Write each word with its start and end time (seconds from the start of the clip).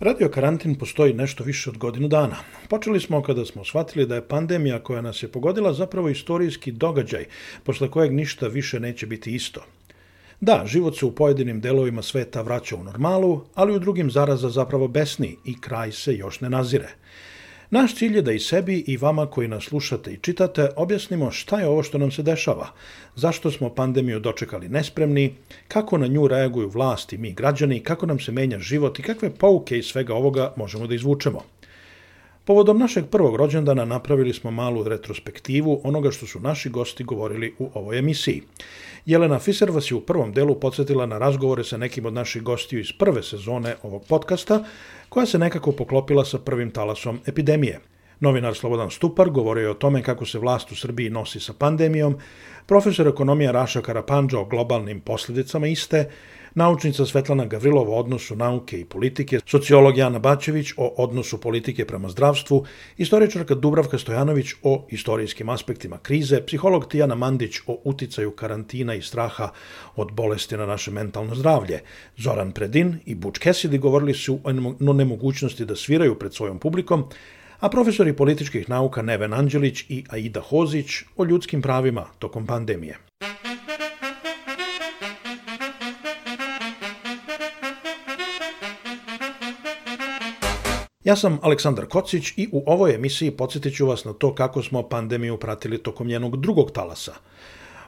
Radio 0.00 0.28
karantin 0.28 0.74
postoji 0.74 1.12
nešto 1.12 1.44
više 1.44 1.70
od 1.70 1.78
godinu 1.78 2.08
dana. 2.08 2.36
Počeli 2.68 3.00
smo 3.00 3.22
kada 3.22 3.44
smo 3.44 3.64
shvatili 3.64 4.06
da 4.06 4.14
je 4.14 4.28
pandemija 4.28 4.78
koja 4.78 5.00
nas 5.02 5.22
je 5.22 5.28
pogodila 5.28 5.72
zapravo 5.72 6.08
istorijski 6.08 6.72
događaj, 6.72 7.24
posle 7.64 7.90
kojeg 7.90 8.12
ništa 8.12 8.46
više 8.46 8.80
neće 8.80 9.06
biti 9.06 9.34
isto. 9.34 9.64
Da, 10.40 10.62
život 10.66 10.98
se 10.98 11.06
u 11.06 11.14
pojedinim 11.14 11.60
delovima 11.60 12.02
sveta 12.02 12.42
vraća 12.42 12.76
u 12.76 12.84
normalu, 12.84 13.44
ali 13.54 13.74
u 13.74 13.78
drugim 13.78 14.10
zaraza 14.10 14.48
zapravo 14.48 14.88
besni 14.88 15.36
i 15.44 15.60
kraj 15.60 15.92
se 15.92 16.14
još 16.14 16.40
ne 16.40 16.50
nazire. 16.50 16.88
Naš 17.70 17.94
cilj 17.94 18.16
je 18.16 18.22
da 18.22 18.32
i 18.32 18.38
sebi 18.38 18.84
i 18.86 18.96
vama 18.96 19.26
koji 19.26 19.48
nas 19.48 19.64
slušate 19.64 20.12
i 20.12 20.16
čitate 20.16 20.68
objasnimo 20.76 21.30
šta 21.30 21.60
je 21.60 21.66
ovo 21.68 21.82
što 21.82 21.98
nam 21.98 22.10
se 22.10 22.22
dešava, 22.22 22.68
zašto 23.16 23.50
smo 23.50 23.74
pandemiju 23.74 24.20
dočekali 24.20 24.68
nespremni, 24.68 25.34
kako 25.68 25.98
na 25.98 26.06
nju 26.06 26.28
reaguju 26.28 26.68
vlasti 26.68 27.16
i 27.16 27.18
mi 27.18 27.32
građani, 27.32 27.80
kako 27.80 28.06
nam 28.06 28.20
se 28.20 28.32
menja 28.32 28.58
život 28.58 28.98
i 28.98 29.02
kakve 29.02 29.30
pouke 29.30 29.78
iz 29.78 29.86
svega 29.86 30.14
ovoga 30.14 30.52
možemo 30.56 30.86
da 30.86 30.94
izvučemo. 30.94 31.44
Povodom 32.48 32.78
našeg 32.78 33.04
prvog 33.10 33.36
rođendana 33.36 33.84
napravili 33.84 34.32
smo 34.32 34.50
malu 34.50 34.84
retrospektivu 34.84 35.80
onoga 35.84 36.10
što 36.10 36.26
su 36.26 36.40
naši 36.40 36.70
gosti 36.70 37.04
govorili 37.04 37.54
u 37.58 37.70
ovoj 37.74 37.98
emisiji. 37.98 38.42
Jelena 39.06 39.38
Fiser 39.38 39.70
vas 39.70 39.90
je 39.90 39.94
u 39.94 40.00
prvom 40.00 40.32
delu 40.32 40.54
podsjetila 40.60 41.06
na 41.06 41.18
razgovore 41.18 41.64
sa 41.64 41.76
nekim 41.76 42.06
od 42.06 42.12
naših 42.12 42.42
gostiju 42.42 42.80
iz 42.80 42.92
prve 42.98 43.22
sezone 43.22 43.76
ovog 43.82 44.04
podcasta, 44.08 44.64
koja 45.08 45.26
se 45.26 45.38
nekako 45.38 45.72
poklopila 45.72 46.24
sa 46.24 46.38
prvim 46.38 46.70
talasom 46.70 47.20
epidemije. 47.26 47.80
Novinar 48.20 48.54
Slobodan 48.54 48.90
Stupar 48.90 49.30
govorio 49.30 49.62
je 49.62 49.70
o 49.70 49.74
tome 49.74 50.02
kako 50.02 50.26
se 50.26 50.38
vlast 50.38 50.72
u 50.72 50.76
Srbiji 50.76 51.10
nosi 51.10 51.40
sa 51.40 51.52
pandemijom, 51.52 52.16
profesor 52.66 53.08
ekonomija 53.08 53.52
Raša 53.52 53.82
Karapanđa 53.82 54.38
o 54.38 54.44
globalnim 54.44 55.00
posledicama 55.00 55.66
iste, 55.66 56.10
naučnica 56.58 57.06
Svetlana 57.06 57.46
Gavrilova 57.46 57.90
o 57.94 58.00
odnosu 58.00 58.36
nauke 58.36 58.80
i 58.80 58.84
politike, 58.84 59.40
sociolog 59.46 59.96
Jana 59.96 60.18
Bačević 60.18 60.72
o 60.76 60.94
odnosu 60.96 61.38
politike 61.40 61.84
prema 61.84 62.08
zdravstvu, 62.08 62.64
istoričarka 62.96 63.54
Dubravka 63.54 63.98
Stojanović 63.98 64.54
o 64.62 64.86
istorijskim 64.90 65.48
aspektima 65.48 65.98
krize, 65.98 66.40
psiholog 66.46 66.88
Tijana 66.88 67.14
Mandić 67.14 67.60
o 67.66 67.78
uticaju 67.84 68.30
karantina 68.30 68.94
i 68.94 69.02
straha 69.02 69.48
od 69.96 70.12
bolesti 70.12 70.56
na 70.56 70.66
naše 70.66 70.90
mentalno 70.90 71.34
zdravlje, 71.34 71.80
Zoran 72.16 72.52
Predin 72.52 72.98
i 73.06 73.14
Buč 73.14 73.38
Kesidi 73.38 73.78
govorili 73.78 74.14
su 74.14 74.40
o 74.44 74.92
nemogućnosti 74.92 75.64
da 75.64 75.76
sviraju 75.76 76.18
pred 76.18 76.34
svojom 76.34 76.58
publikom, 76.58 77.04
a 77.60 77.68
profesori 77.68 78.12
političkih 78.12 78.68
nauka 78.68 79.02
Neven 79.02 79.34
Anđelić 79.34 79.84
i 79.88 80.04
Aida 80.08 80.40
Hozić 80.40 81.02
o 81.16 81.24
ljudskim 81.24 81.62
pravima 81.62 82.06
tokom 82.18 82.46
pandemije. 82.46 82.98
Ja 91.08 91.16
sam 91.16 91.38
Aleksandar 91.42 91.86
Kocić 91.86 92.32
i 92.36 92.48
u 92.52 92.62
ovoj 92.66 92.94
emisiji 92.94 93.30
podsjetit 93.30 93.76
ću 93.76 93.86
vas 93.86 94.04
na 94.04 94.12
to 94.12 94.34
kako 94.34 94.62
smo 94.62 94.88
pandemiju 94.88 95.36
pratili 95.36 95.82
tokom 95.82 96.06
njenog 96.06 96.36
drugog 96.36 96.70
talasa. 96.70 97.12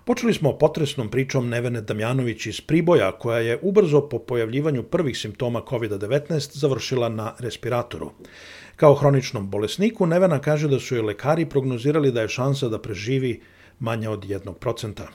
Počeli 0.04 0.34
smo 0.34 0.58
potresnom 0.58 1.10
pričom 1.10 1.48
Nevene 1.48 1.80
Damjanović 1.80 2.46
iz 2.46 2.60
Priboja, 2.60 3.12
koja 3.12 3.38
je 3.38 3.58
ubrzo 3.62 4.08
po 4.08 4.18
pojavljivanju 4.18 4.82
prvih 4.82 5.18
simptoma 5.18 5.60
COVID-19 5.60 6.58
završila 6.58 7.08
na 7.08 7.34
respiratoru. 7.38 8.10
Kao 8.76 8.94
hroničnom 8.94 9.50
bolesniku, 9.50 10.06
Nevena 10.06 10.38
kaže 10.38 10.68
da 10.68 10.78
su 10.78 10.94
joj 10.94 11.02
lekari 11.02 11.46
prognozirali 11.46 12.12
da 12.12 12.22
je 12.22 12.28
šansa 12.28 12.68
da 12.68 12.78
preživi 12.78 13.42
manja 13.78 14.10
od 14.10 14.24
jednog 14.24 14.58
procenta. 14.58 15.08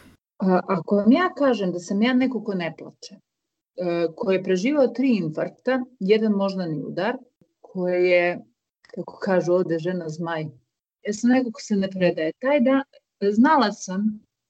Ako 0.67 0.95
vam 0.95 1.11
ja 1.11 1.33
kažem 1.37 1.71
da 1.71 1.79
sam 1.79 2.01
ja 2.01 2.13
neko 2.13 2.43
ko 2.43 2.53
ne 2.53 2.73
plače, 2.77 3.15
e, 3.15 4.07
ko 4.15 4.31
je 4.31 4.43
preživao 4.43 4.87
tri 4.87 5.17
infarkta, 5.17 5.79
jedan 5.99 6.31
moždani 6.31 6.83
udar, 6.83 7.15
koje 7.75 8.09
je, 8.09 8.39
kako 8.81 9.17
kažu 9.17 9.53
ovde, 9.53 9.79
žena 9.79 10.09
zmaj. 10.09 10.45
Ja 11.07 11.13
sam 11.13 11.29
neko 11.29 11.51
ko 11.51 11.61
se 11.61 11.75
ne 11.75 11.89
predaje. 11.91 12.31
Taj 12.41 12.61
da, 12.61 12.83
znala 13.31 13.71
sam 13.71 14.07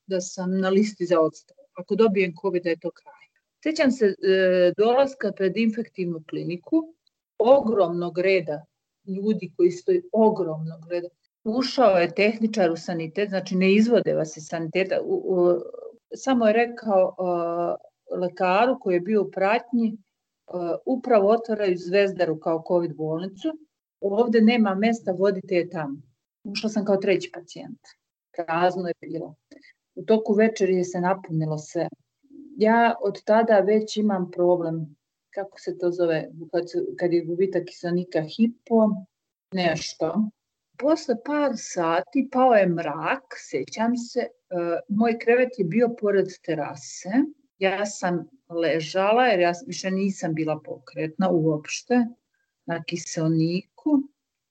da 0.08 0.22
sam 0.22 0.60
na 0.60 0.70
listi 0.70 1.06
za 1.06 1.20
odstav. 1.20 1.58
Ako 1.74 1.96
dobijem 1.96 2.34
COVID, 2.42 2.64
da 2.64 2.70
je 2.70 2.80
to 2.80 2.92
kraj. 2.92 3.26
Sećam 3.64 3.92
se 3.92 4.06
e, 4.06 4.74
dolaska 4.78 5.32
pred 5.32 5.58
infektivnu 5.58 6.24
kliniku, 6.30 6.84
ogromnog 7.38 8.20
reda 8.20 8.66
ljudi 9.08 9.52
koji 9.58 9.72
stoji, 9.72 10.02
ogromnog 10.12 10.88
reda. 10.90 11.08
Ušao 11.44 11.98
je 11.98 12.16
tehničar 12.16 12.72
u 12.72 12.78
sanitet, 12.78 13.30
znači 13.30 13.56
ne 13.56 13.74
izvode 13.74 14.14
vas 14.14 14.38
iz 14.38 14.44
saniteta, 14.48 15.02
u, 15.02 15.16
u, 15.16 15.60
samo 16.16 16.48
je 16.48 16.54
rekao 16.54 17.16
uh, 17.18 18.20
lekaru 18.20 18.80
koji 18.80 18.94
je 18.94 19.00
bio 19.00 19.22
u 19.22 19.32
pratnji, 19.32 19.98
upravo 20.86 21.30
otvaraju 21.30 21.78
Zvezdaru 21.78 22.40
kao 22.40 22.64
COVID 22.68 22.96
bolnicu. 22.96 23.58
Ovde 24.02 24.42
nema 24.42 24.76
mesta, 24.76 25.12
vodite 25.12 25.56
je 25.56 25.70
tamo. 25.70 26.02
Ušla 26.44 26.70
sam 26.70 26.86
kao 26.86 26.98
treći 26.98 27.32
pacijent. 27.34 27.80
Prazno 28.38 28.88
je 28.88 28.94
bilo. 29.02 29.36
U 29.96 30.04
toku 30.04 30.34
večeri 30.34 30.84
se 30.84 31.02
napunilo 31.02 31.58
sve. 31.58 31.88
Ja 32.58 32.96
od 33.02 33.24
tada 33.24 33.60
već 33.60 33.98
imam 33.98 34.32
problem, 34.32 34.96
kako 35.30 35.60
se 35.60 35.78
to 35.78 35.92
zove, 35.92 36.30
kad, 36.52 36.66
kad 37.00 37.14
je 37.14 37.26
gubitak 37.26 37.66
kiselnika 37.66 38.22
hipo, 38.22 38.90
nešto. 39.54 40.30
Posle 40.78 41.16
par 41.26 41.52
sati 41.56 42.30
pao 42.32 42.54
je 42.54 42.68
mrak, 42.68 43.24
sećam 43.38 43.98
se, 43.98 44.20
uh, 44.20 44.98
moj 44.98 45.20
krevet 45.20 45.50
je 45.58 45.66
bio 45.66 45.96
pored 46.00 46.28
terase, 46.46 47.10
ja 47.60 47.86
sam 47.86 48.30
ležala 48.50 49.26
jer 49.26 49.40
ja 49.40 49.54
više 49.68 49.92
nisam 49.92 50.34
bila 50.34 50.60
pokretna 50.66 51.30
uopšte 51.32 52.06
na 52.66 52.84
kiselniku. 52.84 54.02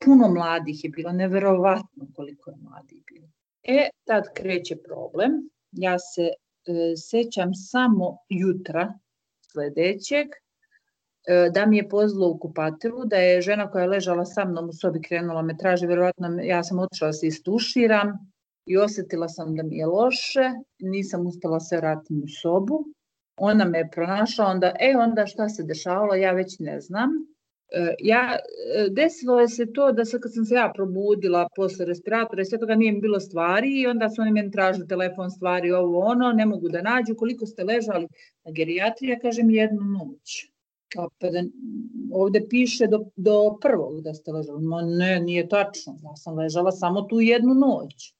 Puno 0.04 0.28
mladih 0.28 0.84
je 0.84 0.90
bilo, 0.90 1.12
neverovatno 1.12 2.06
koliko 2.14 2.50
je 2.50 2.56
mladih 2.56 3.02
bilo. 3.12 3.28
E, 3.62 3.88
tad 4.04 4.24
kreće 4.34 4.76
problem. 4.76 5.32
Ja 5.72 5.98
se 5.98 6.22
e, 6.22 6.32
sećam 6.96 7.54
samo 7.54 8.18
jutra 8.28 8.98
sledećeg, 9.40 10.26
e, 10.26 11.50
da 11.54 11.66
mi 11.66 11.76
je 11.76 11.88
pozlo 11.88 12.28
u 12.28 12.38
kupatilu, 12.38 13.04
da 13.04 13.16
je 13.16 13.40
žena 13.40 13.70
koja 13.70 13.82
je 13.82 13.88
ležala 13.88 14.24
sa 14.24 14.44
mnom 14.44 14.68
u 14.68 14.72
sobi 14.72 15.02
krenula 15.02 15.42
me 15.42 15.56
traži, 15.56 15.86
verovatno 15.86 16.28
ja 16.42 16.62
sam 16.64 16.78
otišla 16.78 17.06
da 17.06 17.12
se 17.12 17.26
istuširam 17.26 18.33
i 18.66 18.76
osetila 18.76 19.28
sam 19.28 19.56
da 19.56 19.62
mi 19.62 19.76
je 19.76 19.86
loše, 19.86 20.50
nisam 20.78 21.26
uspela 21.26 21.60
se 21.60 21.76
vratim 21.76 22.22
u 22.24 22.28
sobu 22.42 22.84
ona 23.36 23.64
me 23.64 23.78
je 23.78 23.90
pronašla, 23.90 24.46
onda, 24.46 24.72
e, 24.80 24.96
onda 24.96 25.26
šta 25.26 25.48
se 25.48 25.62
dešavalo, 25.62 26.14
ja 26.14 26.32
već 26.32 26.58
ne 26.58 26.80
znam. 26.80 27.10
E, 27.72 27.94
ja, 27.98 28.36
e, 28.76 28.88
desilo 28.90 29.40
je 29.40 29.48
se 29.48 29.72
to 29.72 29.92
da 29.92 30.04
sad 30.04 30.20
kad 30.20 30.34
sam 30.34 30.44
se 30.44 30.54
ja 30.54 30.72
probudila 30.74 31.48
posle 31.56 31.84
respiratora 31.84 32.42
i 32.42 32.44
sve 32.44 32.58
toga 32.58 32.74
nije 32.74 32.92
mi 32.92 33.00
bilo 33.00 33.20
stvari 33.20 33.80
i 33.80 33.86
onda 33.86 34.10
su 34.10 34.22
oni 34.22 34.32
meni 34.32 34.50
tražili 34.50 34.88
telefon 34.88 35.30
stvari, 35.30 35.72
ovo 35.72 35.98
ono, 35.98 36.32
ne 36.32 36.46
mogu 36.46 36.68
da 36.68 36.82
nađu, 36.82 37.14
koliko 37.16 37.46
ste 37.46 37.64
ležali 37.64 38.08
na 38.44 38.52
gerijatriji, 38.52 39.10
ja 39.10 39.18
kažem 39.18 39.50
jednu 39.50 39.80
noć. 39.80 40.50
Kao 40.92 41.08
pa 41.18 41.30
da, 41.30 41.42
ovde 42.12 42.40
piše 42.50 42.86
do, 42.86 43.04
do 43.16 43.58
prvog 43.62 44.00
da 44.02 44.14
ste 44.14 44.32
ležali. 44.32 44.62
Ma 44.62 44.82
ne, 44.82 45.20
nije 45.20 45.48
tačno, 45.48 45.98
ja 46.02 46.16
sam 46.16 46.38
ležala 46.38 46.72
samo 46.72 47.02
tu 47.02 47.20
jednu 47.20 47.54
noć 47.54 48.14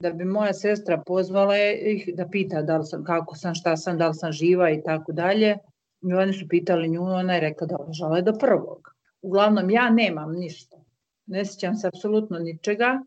da 0.00 0.12
bi 0.12 0.24
moja 0.24 0.52
sestra 0.52 1.02
pozvala 1.06 1.56
ih 1.92 2.10
da 2.14 2.28
pita 2.28 2.62
da 2.62 2.76
li 2.78 2.86
sam, 2.86 3.04
kako 3.04 3.36
sam, 3.36 3.54
šta 3.54 3.76
sam, 3.76 3.98
da 3.98 4.08
li 4.08 4.14
sam 4.14 4.32
živa 4.32 4.70
i 4.70 4.82
tako 4.82 5.12
dalje. 5.12 5.56
I 6.08 6.14
oni 6.14 6.32
su 6.32 6.46
pitali 6.48 6.88
nju, 6.88 7.02
ona 7.02 7.34
je 7.34 7.40
rekla 7.40 7.66
da 7.66 7.76
žele 7.92 8.22
do 8.22 8.32
prvog. 8.40 8.90
Uglavnom, 9.22 9.70
ja 9.70 9.90
nemam 9.90 10.32
ništa. 10.32 10.76
Ne 11.26 11.44
sjećam 11.44 11.74
se 11.74 11.88
apsolutno 11.88 12.38
ničega. 12.38 13.00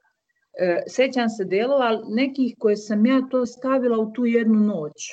E, 0.60 0.84
sećam 0.88 1.30
se 1.30 1.46
delova 1.46 2.02
nekih 2.10 2.56
koje 2.60 2.78
sam 2.78 3.06
ja 3.06 3.22
to 3.32 3.46
stavila 3.46 3.98
u 3.98 4.12
tu 4.14 4.26
jednu 4.26 4.60
noć. 4.60 5.10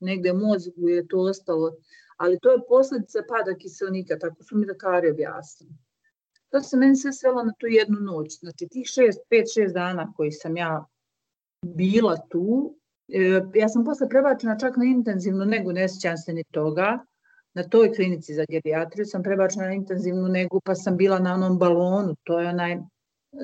Negde 0.00 0.32
mozgu 0.32 0.88
je 0.88 1.08
to 1.08 1.18
ostalo. 1.18 1.72
Ali 2.16 2.38
to 2.42 2.52
je 2.52 2.66
posledica 2.68 3.18
pada 3.28 3.58
kiselnika, 3.58 4.18
tako 4.18 4.42
su 4.42 4.56
mi 4.56 4.66
lekari 4.66 5.10
objasnili. 5.10 5.74
To 6.50 6.60
se 6.60 6.76
meni 6.76 6.96
sve 6.96 7.12
svelo 7.12 7.42
na 7.42 7.52
tu 7.58 7.66
jednu 7.66 8.00
noć. 8.00 8.38
Znači, 8.40 8.66
tih 8.70 8.86
šest, 8.86 9.18
pet, 9.30 9.46
šest 9.54 9.74
dana 9.74 10.12
koji 10.16 10.32
sam 10.32 10.56
ja 10.56 10.86
bila 11.74 12.16
tu, 12.30 12.74
e, 13.08 13.40
ja 13.54 13.68
sam 13.68 13.84
posle 13.84 14.08
prebačena 14.08 14.58
čak 14.58 14.76
na 14.76 14.84
intenzivnu 14.84 15.44
negu, 15.44 15.72
ne 15.72 15.88
sjećam 15.88 16.16
se 16.16 16.32
ni 16.32 16.44
toga, 16.50 16.98
na 17.54 17.62
toj 17.62 17.92
klinici 17.92 18.34
za 18.34 18.44
gerijatriju 18.48 19.06
sam 19.06 19.22
prebačena 19.22 19.66
na 19.66 19.72
intenzivnu 19.72 20.28
negu, 20.28 20.60
pa 20.64 20.74
sam 20.74 20.96
bila 20.96 21.18
na 21.18 21.34
onom 21.34 21.58
balonu, 21.58 22.14
to 22.22 22.40
je 22.40 22.48
onaj 22.48 22.76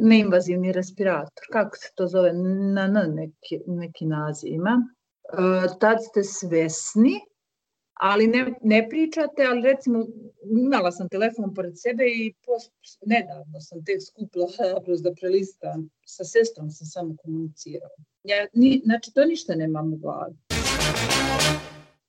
neinvazivni 0.01 0.73
respirator, 0.73 1.47
kako 1.53 1.77
se 1.77 1.89
to 1.95 2.07
zove, 2.07 2.33
na, 2.33 2.87
na 2.87 3.03
neki, 3.03 3.61
neki 3.67 4.07
naziv 4.07 4.53
ima. 4.53 4.89
E, 5.33 5.69
tad 5.81 5.99
ste 6.01 6.25
svesni, 6.25 7.21
ali 8.03 8.27
ne, 8.27 8.55
ne 8.63 8.89
pričate, 8.89 9.45
ali 9.51 9.63
recimo 9.63 10.07
imala 10.67 10.93
sam 10.93 11.09
telefon 11.09 11.55
pored 11.55 11.73
sebe 11.79 12.05
i 12.07 12.35
post, 12.47 12.73
nedavno 13.07 13.61
sam 13.61 13.85
tek 13.85 14.01
skupila 14.07 14.49
hrabrost 14.57 15.03
da 15.03 15.13
prelistam, 15.21 15.91
sa 16.07 16.25
sestrom 16.25 16.71
sam 16.71 16.87
samo 16.87 17.17
komunicirala. 17.23 17.99
Ja, 18.25 18.47
ni, 18.55 18.81
znači, 18.85 19.13
to 19.15 19.25
ništa 19.25 19.55
nemam 19.55 19.93
u 19.93 19.97
glavi. 19.97 20.35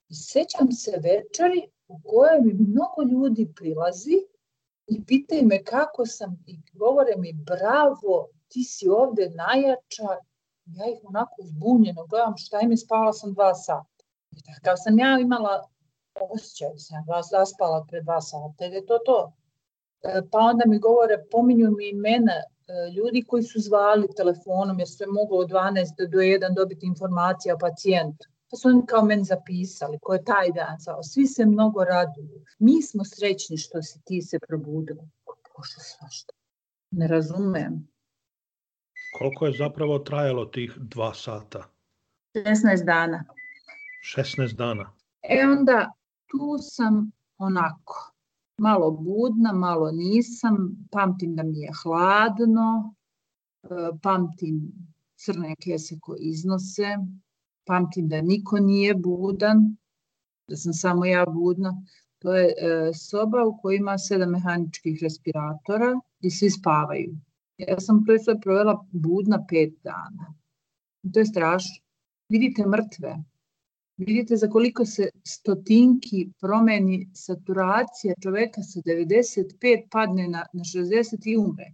I 0.10 0.16
sećam 0.16 0.72
se 0.72 0.92
večeri 0.92 1.62
u 1.88 2.00
kojoj 2.04 2.42
mi 2.42 2.54
mnogo 2.54 3.02
ljudi 3.12 3.54
prilazi 3.56 4.18
i 4.88 5.06
pitaju 5.06 5.46
me 5.46 5.64
kako 5.64 6.06
sam 6.06 6.44
i 6.48 6.58
govore 6.72 7.14
mi 7.18 7.34
bravo, 7.34 8.28
ti 8.48 8.64
si 8.64 8.90
ovde 8.90 9.30
najjača. 9.30 10.10
Ja 10.66 10.86
ih 10.94 11.00
onako 11.04 11.36
zbunjeno 11.44 12.06
gledam 12.06 12.38
šta 12.38 12.60
im 12.62 12.72
je 12.72 12.78
spala 12.78 13.14
sam 13.14 13.34
dva 13.34 13.54
sata. 13.56 14.04
Takav 14.46 14.76
sam 14.84 15.00
ja 15.00 15.20
imala 15.22 15.73
osjećaj 16.22 16.70
da 16.74 16.80
sam 16.80 17.06
vas 17.08 17.28
zaspala 17.32 17.86
pre 17.90 18.02
dva 18.02 18.22
sata, 18.22 18.66
je 18.66 18.86
to 18.86 18.98
to. 19.06 19.34
E, 20.04 20.22
pa 20.32 20.40
onda 20.40 20.64
mi 20.68 20.80
govore, 20.80 21.26
pominju 21.32 21.72
mi 21.72 21.90
imena 21.90 22.34
e, 22.34 22.44
ljudi 22.96 23.24
koji 23.28 23.44
su 23.44 23.60
zvali 23.60 24.08
telefonom 24.18 24.80
jer 24.80 24.88
sve 24.88 25.08
moglo 25.08 25.38
od 25.38 25.50
12 25.50 26.10
do 26.12 26.18
1 26.18 26.56
dobiti 26.56 26.86
informacija 26.86 27.56
o 27.56 27.58
pacijentu. 27.58 28.28
Pa 28.50 28.58
su 28.58 28.68
oni 28.68 28.86
kao 28.86 29.06
meni 29.06 29.24
zapisali, 29.24 30.00
ko 30.02 30.14
je 30.14 30.24
taj 30.24 30.52
dan 30.52 30.78
zvao. 30.80 31.04
Svi 31.04 31.28
se 31.28 31.46
mnogo 31.46 31.84
raduju. 31.84 32.44
Mi 32.60 32.82
smo 32.82 33.04
srećni 33.06 33.58
što 33.58 33.82
si 33.82 34.02
ti 34.06 34.22
se 34.22 34.40
probudila. 34.48 35.04
Bože, 35.58 35.80
svašta. 35.80 36.34
Ne 36.92 37.08
razumem. 37.08 37.88
Koliko 39.18 39.46
je 39.46 39.58
zapravo 39.58 40.00
trajalo 40.00 40.46
tih 40.46 40.74
dva 40.78 41.14
sata? 41.14 41.64
16 42.36 42.86
dana. 42.86 43.24
16 44.18 44.56
dana. 44.56 44.94
E 45.22 45.46
onda 45.48 45.92
tu 46.34 46.58
sam 46.62 47.12
onako, 47.38 48.12
malo 48.58 48.92
budna, 48.92 49.54
malo 49.54 49.92
nisam, 49.92 50.56
pamtim 50.92 51.36
da 51.36 51.44
mi 51.44 51.60
je 51.60 51.72
hladno, 51.84 52.96
e, 53.64 53.68
pamtim 54.02 54.72
crne 55.16 55.56
kese 55.64 56.00
koje 56.02 56.20
iznose, 56.20 56.98
pamtim 57.66 58.08
da 58.08 58.22
niko 58.22 58.60
nije 58.60 58.96
budan, 58.96 59.78
da 60.48 60.56
sam 60.56 60.74
samo 60.74 61.06
ja 61.06 61.26
budna. 61.26 61.74
To 62.20 62.34
je 62.36 62.48
e, 62.48 62.94
soba 62.94 63.46
u 63.46 63.58
kojoj 63.62 63.78
ima 63.78 63.98
sedam 63.98 64.32
mehaničkih 64.32 65.00
respiratora 65.02 65.94
i 66.20 66.30
svi 66.32 66.50
spavaju. 66.50 67.16
Ja 67.58 67.80
sam 67.80 68.04
sve 68.24 68.40
provela 68.42 68.86
budna 68.92 69.46
pet 69.50 69.74
dana. 69.84 70.34
To 71.14 71.20
je 71.20 71.26
strašno. 71.26 71.84
Vidite 72.30 72.68
mrtve, 72.68 73.24
Vidite 73.98 74.36
za 74.36 74.48
koliko 74.50 74.86
se 74.86 75.10
stotinki 75.24 76.28
promeni 76.42 77.10
saturacija 77.14 78.14
čoveka 78.24 78.62
sa 78.62 78.80
95 78.80 79.88
padne 79.92 80.28
na, 80.28 80.46
na 80.54 80.64
60 80.64 81.22
i 81.26 81.38
umre. 81.38 81.66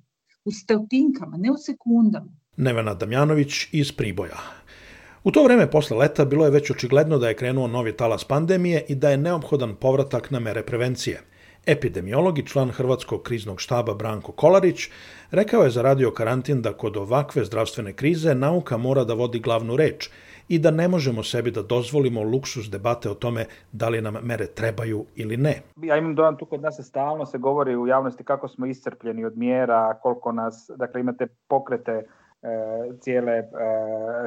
U 0.45 0.51
stotinkama, 0.51 1.37
ne 1.37 1.51
u 1.51 1.57
sekundama. 1.57 2.31
Nevena 2.57 2.93
Damjanović 2.93 3.67
iz 3.71 3.91
Priboja. 3.91 4.37
U 5.23 5.31
to 5.31 5.43
vreme 5.43 5.71
posle 5.71 5.97
leta 5.97 6.25
bilo 6.25 6.45
je 6.45 6.51
već 6.51 6.71
očigledno 6.71 7.17
da 7.17 7.27
je 7.27 7.35
krenuo 7.35 7.67
novi 7.67 7.97
talas 7.97 8.23
pandemije 8.23 8.85
i 8.89 8.95
da 8.95 9.09
je 9.09 9.17
neophodan 9.17 9.75
povratak 9.75 10.31
na 10.31 10.39
mere 10.39 10.63
prevencije. 10.63 11.21
Epidemiolog 11.65 12.39
i 12.39 12.47
član 12.47 12.71
Hrvatskog 12.71 13.23
kriznog 13.23 13.61
štaba 13.61 13.93
Branko 13.93 14.31
Kolarić 14.31 14.87
rekao 15.31 15.63
je 15.63 15.69
za 15.69 15.81
radio 15.81 16.11
karantin 16.11 16.61
da 16.61 16.73
kod 16.73 16.97
ovakve 16.97 17.45
zdravstvene 17.45 17.93
krize 17.93 18.35
nauka 18.35 18.77
mora 18.77 19.03
da 19.03 19.13
vodi 19.13 19.39
glavnu 19.39 19.75
reč– 19.75 20.09
i 20.49 20.59
da 20.59 20.71
ne 20.71 20.87
možemo 20.87 21.23
sebi 21.23 21.51
da 21.51 21.61
dozvolimo 21.61 22.23
luksus 22.23 22.69
debate 22.71 23.09
o 23.09 23.13
tome 23.13 23.45
da 23.71 23.89
li 23.89 24.01
nam 24.01 24.17
mere 24.23 24.45
trebaju 24.45 25.05
ili 25.15 25.37
ne. 25.37 25.61
Ja 25.81 25.97
imam 25.97 26.15
dojam 26.15 26.37
tu 26.37 26.45
kod 26.45 26.61
nas 26.61 26.75
se 26.75 26.83
stalno 26.83 27.25
se 27.25 27.37
govori 27.37 27.75
u 27.75 27.87
javnosti 27.87 28.23
kako 28.23 28.47
smo 28.47 28.65
iscrpljeni 28.65 29.25
od 29.25 29.37
mjera, 29.37 29.99
koliko 30.01 30.31
nas, 30.31 30.71
dakle 30.75 31.01
imate 31.01 31.27
pokrete 31.47 31.91
e, 31.91 32.05
cijele 32.99 33.31
e, 33.33 33.45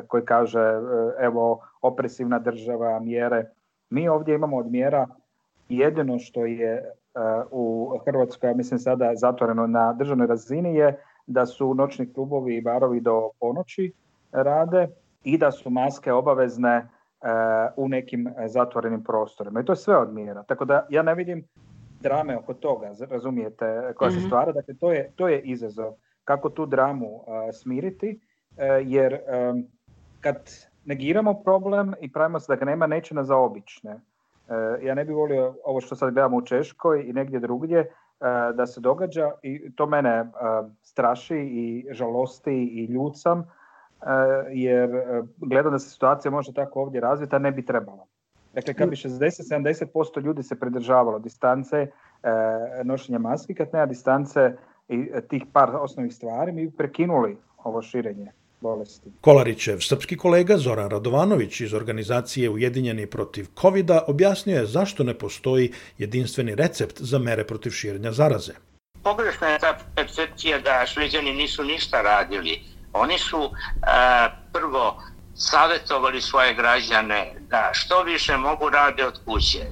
koji 0.07 0.25
kaže 0.25 0.61
e, 0.61 0.81
evo 1.25 1.61
opresivna 1.83 2.39
država, 2.39 3.01
mjere. 3.01 3.51
Mi 3.91 4.09
ovdje 4.09 4.35
imamo 4.35 4.57
od 4.57 4.67
mjera 4.71 5.07
jedino 5.69 6.19
što 6.19 6.47
je 6.47 6.73
e, 6.75 6.83
u 7.51 7.99
Hrvatskoj, 8.05 8.51
ja 8.51 8.55
mislim 8.55 8.79
sada 8.79 9.15
zatvoreno 9.15 9.67
na 9.67 9.93
državnoj 9.93 10.27
razini 10.27 10.75
je 10.75 10.99
da 11.27 11.47
su 11.47 11.75
noćni 11.75 12.13
klubovi 12.13 12.57
i 12.57 12.63
barovi 12.63 13.01
do 13.01 13.31
ponoći 13.41 13.93
rade, 14.33 14.89
i 15.25 15.39
da 15.39 15.53
su 15.53 15.71
maske 15.71 16.13
obavezne 16.13 16.75
e, 16.77 16.87
u 17.77 17.89
nekim 17.89 18.29
zatvorenim 18.47 19.05
prostorima. 19.05 19.61
I 19.61 19.65
to 19.65 19.73
je 19.73 19.77
sve 19.77 19.97
od 19.97 20.15
mjera. 20.15 20.43
Tako 20.43 20.65
da 20.65 20.87
ja 20.91 21.03
ne 21.03 21.15
vidim 21.15 21.45
drame 22.01 22.37
oko 22.39 22.55
toga, 22.55 22.91
razumijete, 23.11 23.93
koja 23.97 24.11
se 24.11 24.17
mhm. 24.17 24.27
stvara. 24.27 24.53
Dakle, 24.53 24.75
to 24.75 24.93
je, 24.93 25.13
to 25.17 25.29
je 25.29 25.41
izazov. 25.41 25.93
Kako 26.25 26.51
tu 26.51 26.67
dramu 26.67 27.07
uh, 27.07 27.23
smiriti, 27.53 28.21
uh, 28.51 28.65
jer 28.83 29.19
kad 30.21 30.37
negiramo 30.85 31.43
problem 31.43 31.95
i 32.01 32.13
pravimo 32.13 32.41
se 32.41 32.53
da 32.53 32.57
ga 32.57 32.65
nema, 32.65 32.87
neće 32.87 33.15
nas 33.15 33.27
zaobići. 33.27 33.81
Ne? 33.83 33.95
Uh, 33.95 34.85
ja 34.85 34.95
ne 34.95 35.05
bih 35.05 35.17
volio 35.17 35.55
ovo 35.65 35.81
što 35.81 35.97
sad 35.97 36.15
gledamo 36.15 36.37
u 36.37 36.43
Češkoj 36.43 37.05
i 37.07 37.13
negdje 37.13 37.41
drugdje, 37.41 37.91
da 38.55 38.67
se 38.67 38.81
događa 38.81 39.31
i 39.43 39.73
to 39.75 39.87
mene 39.87 40.31
straši 40.83 41.37
i 41.37 41.87
žalosti 41.91 42.53
i 42.53 42.85
ljucam, 42.85 43.41
Eh, 43.41 43.62
jer 44.53 44.95
eh, 44.95 45.23
gledam 45.37 45.73
da 45.73 45.79
se 45.79 45.91
situacija 45.91 46.31
može 46.31 46.53
tako 46.53 46.83
ovdje 46.83 47.01
razviti, 47.01 47.37
a 47.37 47.39
ne 47.39 47.53
bi 47.53 47.67
trebala. 47.67 48.07
Dakle, 48.55 48.75
kad 48.75 48.91
bi 48.91 48.97
60-70% 48.97 50.23
ljudi 50.23 50.43
se 50.43 50.61
pridržavalo 50.61 51.19
distance, 51.19 51.77
eh, 51.77 51.91
nošenja 52.85 53.19
maski, 53.19 53.55
kad 53.55 53.69
nema 53.73 53.87
distance 53.87 54.53
i 54.89 55.11
tih 55.29 55.43
par 55.53 55.71
osnovnih 55.81 56.15
stvari, 56.15 56.53
mi 56.53 56.67
bi 56.67 56.77
prekinuli 56.77 57.37
ovo 57.65 57.83
širenje 57.83 58.33
bolesti. 58.61 59.11
Kolarićev 59.21 59.79
srpski 59.79 60.17
kolega 60.17 60.57
Zoran 60.57 60.91
Radovanović 60.91 61.61
iz 61.61 61.75
organizacije 61.75 62.51
Ujedinjeni 62.51 63.07
protiv 63.07 63.47
covid 63.61 63.91
objasnio 64.07 64.57
je 64.57 64.67
zašto 64.67 65.05
ne 65.05 65.15
postoji 65.19 65.73
jedinstveni 65.99 66.55
recept 66.55 67.01
za 67.01 67.19
mere 67.19 67.45
protiv 67.45 67.71
širenja 67.71 68.13
zaraze. 68.13 68.53
Pogrešna 69.03 69.49
je 69.49 69.59
ta 69.59 69.79
percepcija 69.97 70.59
da 70.59 70.87
šveđani 70.87 71.33
nisu 71.33 71.65
ništa 71.65 72.03
radili 72.03 72.72
Oni 72.93 73.19
su 73.19 73.51
a, 73.83 74.29
prvo 74.53 75.03
savjetovali 75.35 76.21
svoje 76.21 76.55
građane 76.55 77.35
da 77.39 77.71
što 77.73 78.03
više 78.03 78.37
mogu 78.37 78.71
rade 78.71 79.07
od 79.07 79.21
kuće, 79.25 79.67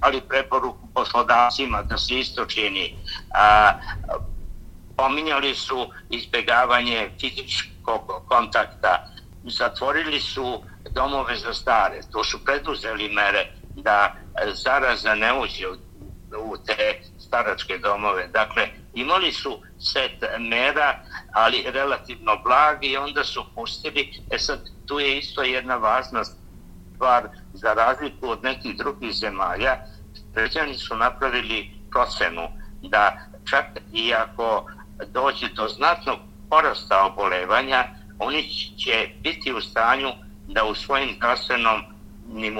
ali 0.00 0.20
preporuku 0.20 0.88
poslodavcima 0.94 1.82
da 1.82 1.98
se 1.98 2.14
isto 2.18 2.44
čini. 2.44 2.96
A, 3.34 3.72
pominjali 4.96 5.54
su 5.54 5.88
izbjegavanje 6.10 7.10
fizičkog 7.20 8.22
kontakta, 8.28 9.06
zatvorili 9.44 10.20
su 10.20 10.62
domove 10.90 11.36
za 11.36 11.54
stare, 11.54 12.00
to 12.12 12.24
su 12.24 12.44
preduzeli 12.44 13.08
mere 13.08 13.46
da 13.74 14.14
zaraza 14.54 15.14
ne 15.14 15.32
uđe 15.40 15.68
u 16.38 16.56
te 16.66 17.00
staračke 17.18 17.78
domove. 17.78 18.28
Dakle, 18.28 18.68
imali 18.94 19.32
su 19.32 19.58
set 19.78 20.24
mera, 20.38 20.98
ali 21.32 21.64
relativno 21.66 22.36
blagi 22.44 22.86
i 22.86 22.96
onda 22.96 23.24
su 23.24 23.44
pustili. 23.54 24.20
E 24.30 24.38
sad, 24.38 24.60
tu 24.86 25.00
je 25.00 25.18
isto 25.18 25.42
jedna 25.42 25.76
važna 25.76 26.24
stvar 26.24 27.28
za 27.52 27.74
razliku 27.74 28.28
od 28.28 28.44
nekih 28.44 28.76
drugih 28.76 29.12
zemalja. 29.12 29.76
Pređani 30.34 30.74
su 30.74 30.96
napravili 30.96 31.70
procenu 31.90 32.48
da 32.82 33.18
čak 33.50 33.66
i 33.92 34.14
ako 34.14 34.66
dođe 35.06 35.48
do 35.48 35.68
znatnog 35.68 36.18
porasta 36.50 37.04
obolevanja, 37.04 37.84
oni 38.18 38.48
će 38.78 39.10
biti 39.20 39.52
u 39.52 39.60
stanju 39.60 40.08
da 40.48 40.64
u 40.64 40.74
svojim 40.74 41.14
zdravstvenom 41.16 41.82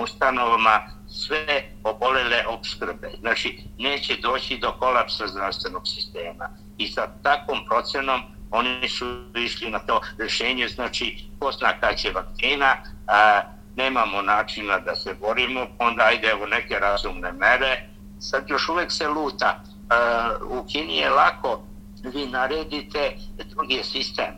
ustanovama 0.03 0.81
sve 1.13 1.65
obolele 1.85 2.47
obskrbe. 2.47 3.11
Znači, 3.21 3.59
neće 3.79 4.17
doći 4.17 4.59
do 4.59 4.73
kolapsa 4.73 5.27
zdravstvenog 5.27 5.83
sistema. 5.89 6.49
I 6.79 6.87
sa 6.87 7.09
takvom 7.23 7.59
procenom 7.69 8.21
oni 8.51 8.89
su 8.89 9.25
išli 9.35 9.71
na 9.71 9.79
to 9.79 10.01
rešenje, 10.19 10.69
znači, 10.69 11.25
ko 11.39 11.53
zna 11.53 11.81
kada 11.81 11.97
će 11.97 12.11
vakcina, 12.11 12.77
a, 13.07 13.43
nemamo 13.77 14.23
načina 14.23 14.79
da 14.79 14.95
se 14.95 15.15
borimo, 15.15 15.67
onda 15.79 16.03
ajde 16.03 16.35
u 16.35 16.47
neke 16.47 16.79
razumne 16.79 17.33
mere. 17.33 17.89
Sad 18.21 18.45
još 18.49 18.69
uvek 18.69 18.93
se 18.93 19.09
luta. 19.09 19.63
A, 19.91 20.31
u 20.49 20.67
Kini 20.73 20.97
je 20.97 21.11
lako, 21.11 21.63
vi 22.05 22.27
naredite 22.27 23.17
drugi 23.45 23.81
sistem. 23.83 24.35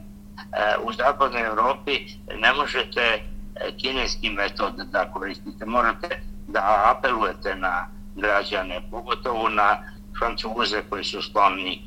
A, 0.52 0.74
u 0.82 0.92
zapadnoj 0.92 1.46
Evropi 1.46 2.06
ne 2.40 2.52
možete 2.52 3.22
kineski 3.80 4.30
metod 4.30 4.74
da 4.76 5.12
koristite. 5.12 5.66
Morate 5.66 6.20
da 6.54 6.94
apelujete 6.96 7.54
na 7.54 7.86
građane, 8.16 8.80
pogotovo 8.90 9.48
na 9.48 9.78
francuze 10.18 10.82
koji 10.88 11.04
su 11.04 11.22
sklonni 11.22 11.82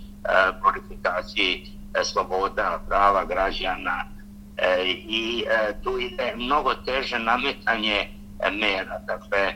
glorifikaciji 0.61 1.71
e, 1.93 2.03
sloboda, 2.03 2.79
prava 2.87 3.25
građana 3.25 4.05
e, 4.57 4.83
i 4.87 5.43
e, 5.47 5.73
tu 5.83 5.99
ide 5.99 6.33
mnogo 6.35 6.73
teže 6.73 7.19
nametanje 7.19 8.09
mera. 8.51 8.99
Dakle, 9.07 9.53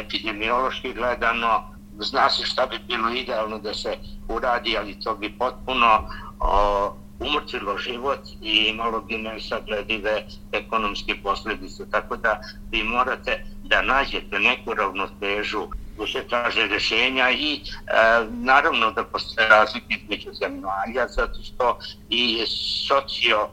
epidemiološki 0.00 0.92
gledano 0.92 1.70
zna 1.98 2.30
se 2.30 2.44
šta 2.44 2.66
bi 2.66 2.78
bilo 2.88 3.10
idealno 3.10 3.58
da 3.58 3.74
se 3.74 3.96
uradi, 4.28 4.76
ali 4.78 5.00
to 5.00 5.14
bi 5.16 5.38
potpuno 5.38 6.08
o, 6.40 6.94
umrčilo 7.20 7.78
život 7.78 8.20
i 8.42 8.66
imalo 8.68 9.00
bi 9.00 9.18
nesagledive 9.18 10.24
ekonomske 10.52 11.14
posledice. 11.22 11.90
Tako 11.90 12.16
da 12.16 12.40
vi 12.70 12.82
morate 12.82 13.44
da 13.70 13.82
nađete 13.82 14.38
neku 14.38 14.74
ravnotežu 14.74 15.68
tu 15.96 16.06
se 16.06 16.22
traže 16.28 16.66
rešenja 16.66 17.30
i 17.30 17.54
e, 17.54 17.60
naravno 18.30 18.90
da 18.90 19.04
postoje 19.04 19.48
razlike 19.48 19.94
između 20.02 20.30
zemalja 20.32 21.06
zato 21.08 21.42
što 21.42 21.78
i 22.08 22.46
socio 22.86 23.48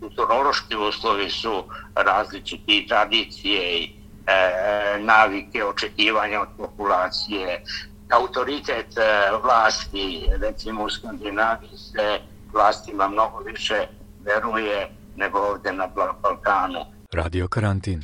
kulturološki 0.00 0.76
uslovi 0.76 1.30
su 1.30 1.64
različiti 1.94 2.86
tradicije 2.88 3.78
i 3.78 3.84
e, 3.84 4.98
navike, 4.98 5.64
očekivanja 5.64 6.40
od 6.40 6.48
populacije, 6.56 7.62
autoritet 8.10 8.98
e, 8.98 9.30
vlasti, 9.42 10.22
recimo 10.40 10.84
u 10.84 10.90
Skandinaviji 10.90 11.76
se 11.76 12.20
vlastima 12.52 13.08
mnogo 13.08 13.38
više 13.38 13.86
veruje 14.24 14.88
nego 15.16 15.38
ovde 15.38 15.72
na 15.72 15.88
Balkanu. 16.22 16.84
Radio 17.12 17.48
karantin. 17.48 18.02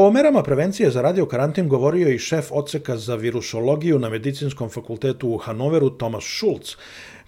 O 0.00 0.10
merama 0.10 0.42
prevencije 0.42 0.90
za 0.90 1.02
radio 1.02 1.26
karantin 1.26 1.68
govorio 1.68 2.08
i 2.08 2.18
šef 2.18 2.52
odseka 2.52 2.96
za 2.96 3.14
virusologiju 3.14 3.98
na 3.98 4.08
Medicinskom 4.08 4.68
fakultetu 4.70 5.28
u 5.28 5.36
Hanoveru, 5.36 5.90
Tomas 5.90 6.24
Schulz, 6.24 6.76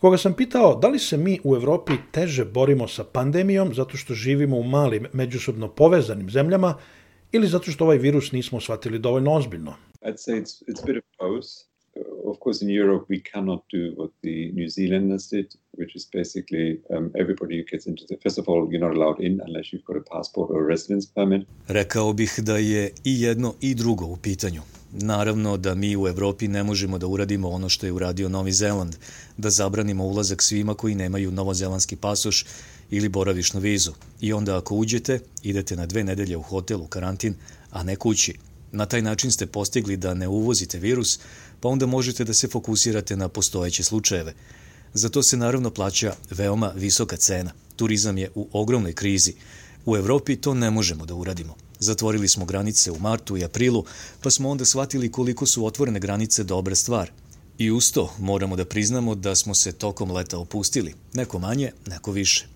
koga 0.00 0.16
sam 0.16 0.34
pitao 0.34 0.78
da 0.78 0.88
li 0.88 0.98
se 0.98 1.16
mi 1.16 1.38
u 1.44 1.56
Evropi 1.56 1.92
teže 2.12 2.44
borimo 2.44 2.88
sa 2.88 3.04
pandemijom 3.04 3.74
zato 3.74 3.96
što 3.96 4.14
živimo 4.14 4.56
u 4.56 4.62
malim, 4.62 5.06
međusobno 5.12 5.68
povezanim 5.68 6.30
zemljama 6.30 6.74
ili 7.32 7.48
zato 7.48 7.70
što 7.70 7.84
ovaj 7.84 7.98
virus 7.98 8.32
nismo 8.32 8.60
shvatili 8.60 8.98
dovoljno 8.98 9.32
ozbiljno. 9.32 9.74
I'd 10.02 10.14
say 10.14 10.40
it's, 10.42 10.62
it's 10.68 10.82
a 10.82 10.86
bit 10.86 10.96
of 10.96 11.04
both. 11.18 11.70
of 12.24 12.38
course, 12.38 12.62
in 12.62 12.70
Europe, 12.70 13.04
we 13.08 13.20
cannot 13.32 13.62
do 13.72 13.94
what 13.96 14.10
the 14.22 14.52
New 14.52 14.68
Zealanders 14.68 15.28
did, 15.28 15.46
which 15.80 15.96
is 15.96 16.04
basically 16.12 16.66
um, 16.94 17.04
everybody 17.22 17.54
who 17.58 17.64
gets 17.72 17.86
into 17.86 18.04
the. 18.08 18.16
All, 18.46 18.68
you're 18.70 18.86
not 18.88 18.94
allowed 18.96 19.18
in 19.26 19.40
unless 19.46 19.66
you've 19.72 19.84
got 19.84 19.96
a 19.96 20.04
passport 20.14 20.50
or 20.50 20.58
a 20.64 20.66
residence 20.66 21.06
permit. 21.14 21.46
Rekao 21.68 22.12
bih 22.12 22.34
da 22.38 22.56
je 22.56 22.90
i 23.04 23.22
jedno 23.22 23.54
i 23.60 23.74
drugo 23.74 24.04
u 24.04 24.16
pitanju. 24.16 24.62
Naravno 24.92 25.56
da 25.56 25.74
mi 25.74 25.96
u 25.96 26.08
Evropi 26.08 26.48
ne 26.48 26.62
možemo 26.62 26.98
da 26.98 27.06
uradimo 27.06 27.48
ono 27.48 27.68
što 27.68 27.86
je 27.86 27.92
uradio 27.92 28.28
Novi 28.28 28.52
Zeland, 28.52 28.96
da 29.36 29.50
zabranimo 29.50 30.04
ulazak 30.04 30.42
svima 30.42 30.74
koji 30.74 30.94
nemaju 30.94 31.30
novozelandski 31.30 31.96
pasoš 31.96 32.44
ili 32.90 33.08
boravišnu 33.08 33.60
vizu. 33.60 33.92
I 34.20 34.32
onda 34.32 34.58
ako 34.58 34.74
uđete, 34.74 35.20
idete 35.42 35.76
na 35.76 35.86
dve 35.86 36.04
nedelje 36.04 36.36
u 36.36 36.42
hotel 36.42 36.82
u 36.82 36.86
karantin, 36.86 37.34
a 37.70 37.82
ne 37.82 37.96
kući. 37.96 38.34
Na 38.72 38.86
taj 38.86 39.02
način 39.02 39.30
ste 39.30 39.46
postigli 39.46 39.96
da 39.96 40.14
ne 40.14 40.28
uvozite 40.28 40.78
virus, 40.78 41.20
pa 41.60 41.68
onda 41.68 41.86
možete 41.86 42.24
da 42.24 42.34
se 42.34 42.48
fokusirate 42.48 43.16
na 43.16 43.28
postojeće 43.28 43.82
slučajeve. 43.82 44.34
Za 44.94 45.08
to 45.08 45.22
se 45.22 45.36
naravno 45.36 45.70
plaća 45.70 46.14
veoma 46.30 46.72
visoka 46.76 47.16
cena. 47.16 47.52
Turizam 47.76 48.18
je 48.18 48.30
u 48.34 48.48
ogromnoj 48.52 48.92
krizi. 48.92 49.34
U 49.86 49.96
Evropi 49.96 50.36
to 50.36 50.54
ne 50.54 50.70
možemo 50.70 51.06
da 51.06 51.14
uradimo. 51.14 51.54
Zatvorili 51.78 52.28
smo 52.28 52.44
granice 52.44 52.90
u 52.90 52.98
martu 52.98 53.36
i 53.36 53.44
aprilu, 53.44 53.84
pa 54.22 54.30
smo 54.30 54.50
onda 54.50 54.64
shvatili 54.64 55.12
koliko 55.12 55.46
su 55.46 55.66
otvorene 55.66 56.00
granice 56.00 56.44
dobra 56.44 56.74
stvar. 56.74 57.10
I 57.58 57.70
usto 57.70 58.12
moramo 58.18 58.56
da 58.56 58.64
priznamo 58.64 59.14
da 59.14 59.34
smo 59.34 59.54
se 59.54 59.72
tokom 59.72 60.10
leta 60.10 60.38
opustili, 60.38 60.94
neko 61.14 61.38
manje, 61.38 61.72
neko 61.86 62.12
više. 62.12 62.46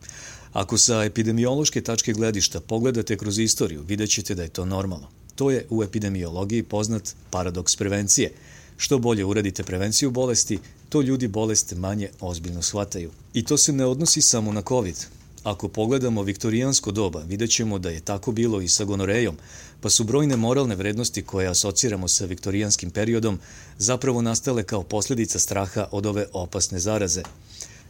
Ako 0.52 0.78
sa 0.78 1.04
epidemiološke 1.04 1.80
tačke 1.80 2.12
gledišta 2.12 2.60
pogledate 2.60 3.16
kroz 3.16 3.38
istoriju, 3.38 3.82
vidjet 3.82 4.10
ćete 4.10 4.34
da 4.34 4.42
je 4.42 4.48
to 4.48 4.64
normalno. 4.64 5.08
To 5.34 5.50
je 5.50 5.66
u 5.70 5.82
epidemiologiji 5.82 6.62
poznat 6.62 7.14
paradoks 7.30 7.76
prevencije– 7.76 8.32
Što 8.76 8.98
bolje 8.98 9.24
uradite 9.24 9.62
prevenciju 9.62 10.10
bolesti, 10.10 10.58
to 10.94 11.02
ljudi 11.02 11.28
bolest 11.28 11.74
manje 11.76 12.08
ozbiljno 12.20 12.62
shvataju. 12.62 13.10
I 13.32 13.44
to 13.44 13.56
se 13.56 13.72
ne 13.72 13.84
odnosi 13.84 14.22
samo 14.22 14.52
na 14.52 14.62
COVID. 14.68 14.96
Ako 15.42 15.68
pogledamo 15.68 16.22
viktorijansko 16.22 16.92
doba, 16.92 17.22
vidjet 17.28 17.50
ćemo 17.50 17.78
da 17.78 17.90
je 17.90 18.00
tako 18.00 18.32
bilo 18.32 18.60
i 18.60 18.68
sa 18.68 18.84
gonorejom, 18.84 19.36
pa 19.80 19.90
su 19.90 20.04
brojne 20.04 20.36
moralne 20.36 20.76
vrednosti 20.76 21.22
koje 21.22 21.48
asociramo 21.48 22.08
sa 22.08 22.24
viktorijanskim 22.24 22.90
periodom 22.90 23.38
zapravo 23.78 24.22
nastale 24.22 24.62
kao 24.62 24.82
posljedica 24.82 25.38
straha 25.38 25.88
od 25.92 26.06
ove 26.06 26.26
opasne 26.32 26.78
zaraze. 26.78 27.22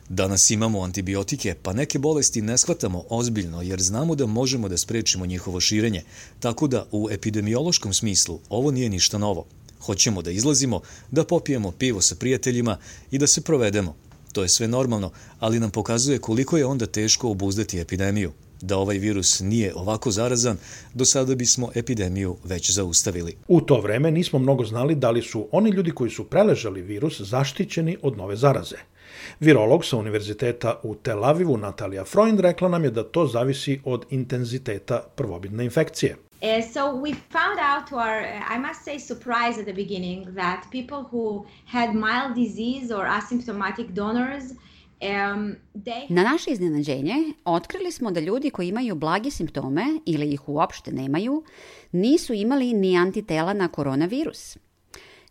Danas 0.08 0.50
imamo 0.50 0.82
antibiotike, 0.82 1.54
pa 1.62 1.72
neke 1.72 1.98
bolesti 1.98 2.42
ne 2.42 2.58
shvatamo 2.58 3.04
ozbiljno 3.08 3.62
jer 3.62 3.82
znamo 3.82 4.14
da 4.14 4.26
možemo 4.26 4.68
da 4.68 4.76
sprečimo 4.76 5.26
njihovo 5.26 5.60
širenje, 5.60 6.02
tako 6.40 6.66
da 6.66 6.86
u 6.92 7.08
epidemiološkom 7.10 7.94
smislu 7.94 8.38
ovo 8.48 8.70
nije 8.70 8.88
ništa 8.88 9.18
novo. 9.18 9.46
Hoćemo 9.86 10.22
da 10.22 10.30
izlazimo, 10.30 10.80
da 11.10 11.24
popijemo 11.24 11.70
pivo 11.70 12.00
sa 12.00 12.14
prijateljima 12.14 12.78
i 13.10 13.18
da 13.18 13.26
se 13.26 13.40
provedemo. 13.40 13.94
To 14.32 14.42
je 14.42 14.48
sve 14.48 14.68
normalno, 14.68 15.10
ali 15.40 15.60
nam 15.60 15.70
pokazuje 15.70 16.18
koliko 16.18 16.56
je 16.56 16.66
onda 16.66 16.86
teško 16.86 17.30
obuzdati 17.30 17.80
epidemiju. 17.80 18.32
Da 18.60 18.78
ovaj 18.78 18.98
virus 18.98 19.40
nije 19.40 19.74
ovako 19.74 20.10
zarazan, 20.10 20.56
do 20.94 21.04
sada 21.04 21.34
bismo 21.34 21.70
epidemiju 21.74 22.36
već 22.44 22.70
zaustavili. 22.70 23.36
U 23.48 23.60
to 23.60 23.80
vreme 23.80 24.10
nismo 24.10 24.38
mnogo 24.38 24.64
znali 24.64 24.94
da 24.94 25.10
li 25.10 25.22
su 25.22 25.48
oni 25.52 25.70
ljudi 25.70 25.90
koji 25.90 26.10
su 26.10 26.24
preležali 26.24 26.82
virus 26.82 27.20
zaštićeni 27.20 27.96
od 28.02 28.16
nove 28.16 28.36
zaraze. 28.36 28.76
Virolog 29.40 29.84
sa 29.84 29.96
univerziteta 29.96 30.80
u 30.82 30.94
Tel 30.94 31.24
Avivu 31.24 31.56
Natalija 31.56 32.04
Freund 32.04 32.40
rekla 32.40 32.68
nam 32.68 32.84
je 32.84 32.90
da 32.90 33.02
to 33.02 33.26
zavisi 33.26 33.80
od 33.84 34.06
intenziteta 34.10 35.02
prvobitne 35.16 35.64
infekcije. 35.64 36.16
Uh, 36.16 36.48
so 36.72 36.80
we 36.80 37.14
found 37.32 37.58
out 37.58 37.88
to 37.90 37.96
our, 37.96 38.20
uh, 38.20 38.56
I 38.56 38.58
must 38.58 38.80
say, 38.84 38.98
surprise 38.98 39.60
at 39.60 39.66
the 39.66 39.72
beginning 39.72 40.34
that 40.34 40.60
people 40.72 41.02
who 41.12 41.46
had 41.66 41.94
mild 41.94 42.34
disease 42.34 42.94
or 42.94 43.06
asymptomatic 43.06 43.86
donors 43.92 44.44
Um, 45.04 45.56
they... 45.74 46.06
Na 46.08 46.22
naše 46.22 46.50
iznenađenje, 46.50 47.14
otkrili 47.44 47.92
smo 47.92 48.10
da 48.10 48.20
ljudi 48.20 48.50
koji 48.50 48.68
imaju 48.68 48.94
blage 48.94 49.30
simptome 49.30 49.84
ili 50.06 50.32
ih 50.32 50.48
uopšte 50.48 50.92
nemaju, 50.92 51.44
nisu 51.92 52.32
imali 52.34 52.72
ni 52.72 52.96
antitela 52.96 53.52
na 53.52 53.68
koronavirus. 53.68 54.56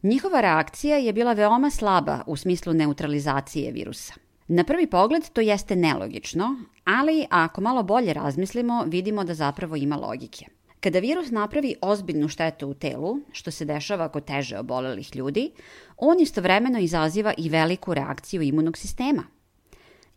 Njihova 0.03 0.41
reakcija 0.41 0.97
je 0.97 1.13
bila 1.13 1.33
veoma 1.33 1.69
slaba 1.69 2.21
u 2.27 2.35
smislu 2.35 2.73
neutralizacije 2.73 3.71
virusa. 3.71 4.13
Na 4.47 4.63
prvi 4.63 4.87
pogled 4.87 5.29
to 5.29 5.41
jeste 5.41 5.75
nelogično, 5.75 6.55
ali 6.83 7.25
ako 7.29 7.61
malo 7.61 7.83
bolje 7.83 8.13
razmislimo, 8.13 8.83
vidimo 8.87 9.23
da 9.23 9.33
zapravo 9.33 9.75
ima 9.75 9.95
logike. 9.95 10.45
Kada 10.79 10.99
virus 10.99 11.31
napravi 11.31 11.75
ozbiljnu 11.81 12.27
štetu 12.27 12.67
u 12.67 12.73
telu, 12.73 13.19
što 13.31 13.51
se 13.51 13.65
dešava 13.65 14.09
kod 14.09 14.25
teže 14.25 14.57
obolelih 14.57 15.15
ljudi, 15.15 15.51
on 15.97 16.19
istovremeno 16.19 16.79
izaziva 16.79 17.33
i 17.37 17.49
veliku 17.49 17.93
reakciju 17.93 18.41
imunog 18.41 18.77
sistema. 18.77 19.23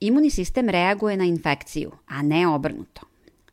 Imunni 0.00 0.30
sistem 0.30 0.68
reaguje 0.68 1.16
na 1.16 1.24
infekciju, 1.24 1.92
a 2.06 2.22
ne 2.22 2.48
obrnuto. 2.48 3.00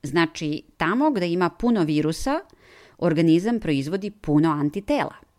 Znači, 0.03 0.63
tamo 0.77 1.11
gde 1.11 1.27
ima 1.27 1.49
puno 1.49 1.83
virusa, 1.83 2.39
organizam 2.97 3.59
proizvodi 3.59 4.11
puno 4.11 4.51
antitela. 4.51 5.32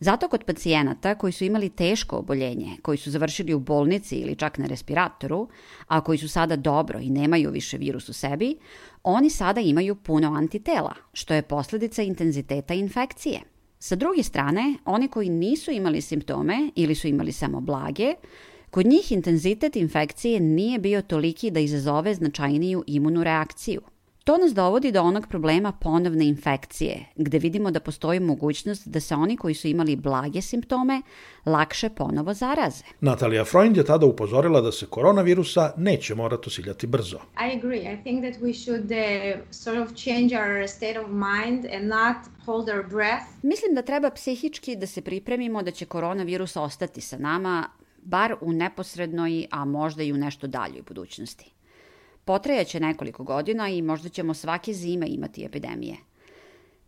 Zato 0.00 0.28
kod 0.28 0.44
pacijenata 0.44 1.14
koji 1.14 1.32
su 1.32 1.44
imali 1.44 1.68
teško 1.68 2.16
oboljenje, 2.16 2.76
koji 2.82 2.98
su 2.98 3.10
završili 3.10 3.54
u 3.54 3.58
bolnici 3.58 4.16
ili 4.16 4.36
čak 4.36 4.58
na 4.58 4.66
respiratoru, 4.66 5.48
a 5.86 6.00
koji 6.00 6.18
su 6.18 6.28
sada 6.28 6.56
dobro 6.56 6.98
i 6.98 7.10
nemaju 7.10 7.50
više 7.50 7.78
virus 7.78 8.08
u 8.08 8.12
sebi, 8.12 8.56
oni 9.02 9.30
sada 9.30 9.60
imaju 9.60 9.94
puno 9.94 10.34
antitela, 10.34 10.94
što 11.12 11.34
je 11.34 11.42
posledica 11.42 12.02
intenziteta 12.02 12.74
infekcije. 12.74 13.40
Sa 13.78 13.96
druge 13.96 14.22
strane, 14.22 14.74
oni 14.84 15.08
koji 15.08 15.28
nisu 15.28 15.70
imali 15.70 16.00
simptome 16.00 16.70
ili 16.74 16.94
su 16.94 17.08
imali 17.08 17.32
samo 17.32 17.60
blage, 17.60 18.14
kod 18.70 18.86
njih 18.86 19.12
intenzitet 19.12 19.76
infekcije 19.76 20.40
nije 20.40 20.78
bio 20.78 21.02
toliki 21.02 21.50
da 21.50 21.60
izazove 21.60 22.14
značajniju 22.14 22.84
imunu 22.86 23.24
reakciju. 23.24 23.80
To 24.28 24.36
nas 24.36 24.54
dovodi 24.54 24.92
do 24.92 25.02
onog 25.02 25.26
problema 25.26 25.72
ponovne 25.72 26.28
infekcije, 26.28 27.04
gde 27.16 27.38
vidimo 27.38 27.70
da 27.70 27.80
postoji 27.80 28.20
mogućnost 28.20 28.88
da 28.88 29.00
se 29.00 29.14
oni 29.14 29.36
koji 29.36 29.54
su 29.54 29.68
imali 29.68 29.96
blage 29.96 30.42
simptome 30.42 31.02
lakše 31.46 31.88
ponovo 31.88 32.34
zaraze. 32.34 32.84
Natalija 33.00 33.44
Freund 33.44 33.76
je 33.76 33.84
tada 33.84 34.06
upozorila 34.06 34.60
da 34.60 34.72
se 34.72 34.86
koronavirusa 34.86 35.72
neće 35.76 36.14
morati 36.14 36.46
osiljati 36.46 36.86
brzo. 36.86 37.16
I 37.16 37.58
agree. 37.58 37.94
I 37.94 38.02
think 38.02 38.24
that 38.24 38.42
we 38.42 38.64
should 38.64 38.84
uh, 38.84 39.40
sort 39.50 39.78
of 39.78 39.96
change 39.96 40.36
our 40.36 40.68
state 40.68 41.00
of 41.00 41.06
mind 41.08 41.64
and 41.74 41.88
not 41.88 42.16
hold 42.46 42.68
our 42.68 42.88
breath. 42.88 43.24
Mislim 43.42 43.74
da 43.74 43.82
treba 43.82 44.10
psihički 44.10 44.76
da 44.76 44.86
se 44.86 45.02
pripremimo 45.02 45.62
da 45.62 45.70
će 45.70 45.84
koronavirus 45.84 46.56
ostati 46.56 47.00
sa 47.00 47.18
nama, 47.18 47.68
bar 48.02 48.34
u 48.40 48.52
neposrednoj, 48.52 49.46
a 49.50 49.64
možda 49.64 50.02
i 50.02 50.12
u 50.12 50.16
nešto 50.16 50.46
daljoj 50.46 50.82
budućnosti. 50.82 51.57
Potrajaće 52.28 52.80
nekoliko 52.80 53.24
godina 53.24 53.68
i 53.68 53.82
možda 53.82 54.08
ćemo 54.08 54.34
svake 54.34 54.72
zime 54.72 55.06
imati 55.08 55.44
epidemije. 55.44 55.96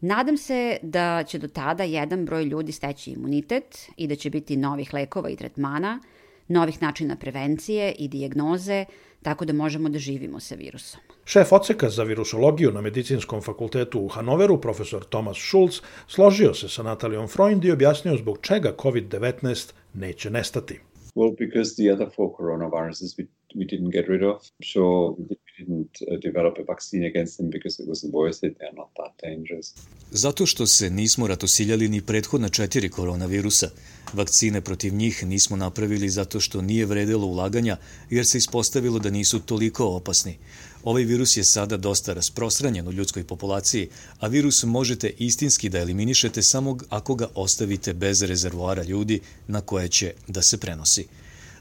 Nadam 0.00 0.37
se 0.37 0.76
da 0.82 1.25
će 1.26 1.38
do 1.38 1.49
tada 1.49 1.85
jedan 1.85 2.26
broj 2.26 2.44
ljudi 2.44 2.73
steći 2.73 3.11
imunitet 3.11 3.78
i 3.97 4.06
da 4.06 4.16
će 4.16 4.30
biti 4.30 4.56
novih 4.56 4.94
lekova 4.94 5.30
i 5.30 5.37
tretmana, 5.37 6.00
novih 6.49 6.82
načina 6.82 7.16
prevencije 7.16 7.92
i 7.99 8.09
dijagnoze, 8.09 8.85
tako 9.23 9.44
da 9.44 9.52
možemo 9.52 9.88
da 9.88 9.99
živimo 9.99 10.40
sa 10.40 10.54
virusom. 10.54 11.00
Šef 11.25 11.52
odseka 11.52 11.90
za 11.90 12.02
virusologiju 12.02 12.73
na 12.73 12.80
Medicinskom 12.80 13.42
fakultetu 13.42 14.00
u 14.00 14.09
Hanoveru, 14.09 14.61
profesor 14.61 15.04
Thomas 15.04 15.37
Schulz, 15.37 15.80
složio 16.09 16.54
se 16.54 16.68
sa 16.68 16.82
Natalijom 16.82 17.28
Freund 17.28 17.64
i 17.64 17.73
objasnio 17.73 18.16
zbog 18.16 18.38
čega 18.42 18.75
COVID-19 18.76 19.73
neće 19.94 20.30
nestati. 20.30 20.80
Well, 21.14 21.35
because 21.38 21.75
the 21.82 21.92
other 21.92 22.09
four 22.16 22.30
coronaviruses 22.38 23.16
we, 23.18 23.26
we 23.54 23.64
didn't 23.64 23.92
get 23.92 24.09
rid 24.09 24.23
of. 24.23 24.42
So 24.73 24.80
we 25.28 25.37
didn't 25.59 25.95
uh, 26.02 26.16
develop 26.28 26.54
a 26.59 26.64
vaccine 26.73 27.04
against 27.11 27.37
them 27.37 27.50
because 27.50 27.83
it 27.83 27.88
was 27.88 28.00
voiced 28.12 28.40
that 28.40 28.52
they're 28.59 28.76
not 28.76 28.90
that 28.95 29.12
dangerous. 29.23 29.75
Zato 30.11 30.47
što 30.47 30.66
se 30.66 30.90
nismo 30.90 31.26
ratosiljali 31.26 31.88
ni 31.88 32.00
prethodna 32.00 32.49
četiri 32.49 32.88
koronavirusa. 32.88 33.71
Vakcine 34.12 34.61
protiv 34.61 34.95
njih 34.95 35.26
nismo 35.26 35.57
napravili 35.57 36.09
zato 36.09 36.40
što 36.40 36.62
nije 36.62 36.87
vredelo 36.87 37.26
ulaganja, 37.26 37.76
jer 38.11 38.26
se 38.26 38.38
ispostavilo 38.38 38.99
da 38.99 39.11
nisu 39.11 39.40
toliko 39.40 39.85
opasni. 39.87 40.38
Ovaj 40.85 41.04
virus 41.04 41.37
je 41.37 41.45
sada 41.45 41.76
dosta 41.76 42.12
rasprostranjen 42.12 42.88
u 42.88 42.92
ljudskoj 42.92 43.25
populaciji, 43.25 43.88
a 44.19 44.26
virus 44.26 44.64
možete 44.64 45.11
istinski 45.19 45.69
da 45.69 45.78
eliminišete 45.78 46.42
samo 46.42 46.78
ako 46.88 47.14
ga 47.14 47.28
ostavite 47.35 47.95
bez 47.95 48.23
rezervoara 48.23 48.83
ljudi 48.83 49.21
na 49.49 49.61
koje 49.61 49.88
će 49.88 50.12
da 50.28 50.42
se 50.42 50.59
prenosi. 50.59 51.07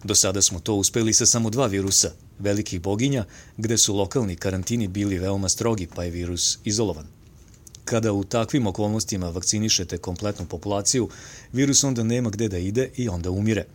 Do 0.03 0.15
sada 0.15 0.41
smo 0.41 0.59
to 0.59 0.75
uspeli 0.75 1.13
sa 1.13 1.25
samo 1.25 1.49
dva 1.49 1.65
virusa, 1.67 2.11
velikih 2.39 2.81
boginja, 2.81 3.25
gde 3.57 3.77
su 3.77 3.95
lokalni 3.95 4.35
karantini 4.35 4.87
bili 4.87 5.19
veoma 5.19 5.49
strogi, 5.49 5.87
pa 5.95 6.03
je 6.03 6.11
virus 6.11 6.59
izolovan. 6.63 7.07
Kada 7.85 8.13
u 8.13 8.23
takvim 8.23 8.67
okolnostima 8.67 9.29
vakcinišete 9.29 9.97
kompletnu 9.97 10.45
populaciju, 10.45 11.09
virus 11.53 11.83
onda 11.83 12.03
nema 12.03 12.29
gde 12.29 12.47
da 12.47 12.57
ide 12.57 12.89
i 12.95 13.09
onda 13.09 13.31
umire. 13.31 13.65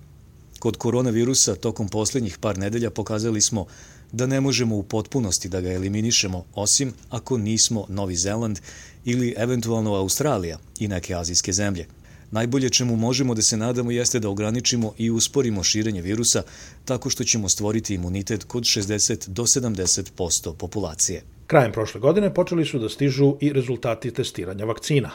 Kod 0.58 0.76
koronavirusa 0.76 1.54
tokom 1.54 1.88
poslednjih 1.88 2.38
par 2.38 2.58
nedelja 2.58 2.90
pokazali 2.90 3.40
smo 3.40 3.66
da 4.12 4.26
ne 4.26 4.40
možemo 4.40 4.76
u 4.76 4.82
potpunosti 4.82 5.48
da 5.48 5.60
ga 5.60 5.72
eliminišemo, 5.72 6.44
osim 6.54 6.92
ako 7.10 7.38
nismo 7.38 7.86
Novi 7.88 8.16
Zeland 8.16 8.58
ili 9.04 9.34
eventualno 9.36 9.94
Australija 9.94 10.58
i 10.78 10.88
neke 10.88 11.14
azijske 11.14 11.52
zemlje. 11.52 11.86
Najbolje 12.34 12.70
čemu 12.70 12.96
možemo 12.96 13.34
da 13.34 13.42
se 13.42 13.56
nadamo 13.56 13.90
jeste 13.90 14.20
da 14.20 14.28
ograničimo 14.28 14.92
i 14.98 15.10
usporimo 15.10 15.62
širenje 15.62 16.02
virusa 16.02 16.42
tako 16.84 17.10
što 17.10 17.24
ćemo 17.24 17.48
stvoriti 17.48 17.94
imunitet 17.94 18.44
kod 18.44 18.62
60 18.62 19.28
do 19.28 19.42
70% 19.42 20.54
populacije. 20.54 21.22
Krajem 21.46 21.72
prošle 21.72 22.00
godine 22.00 22.34
počeli 22.34 22.64
su 22.64 22.78
da 22.78 22.88
stižu 22.88 23.36
i 23.40 23.52
rezultati 23.52 24.10
testiranja 24.10 24.64
vakcina. 24.64 25.10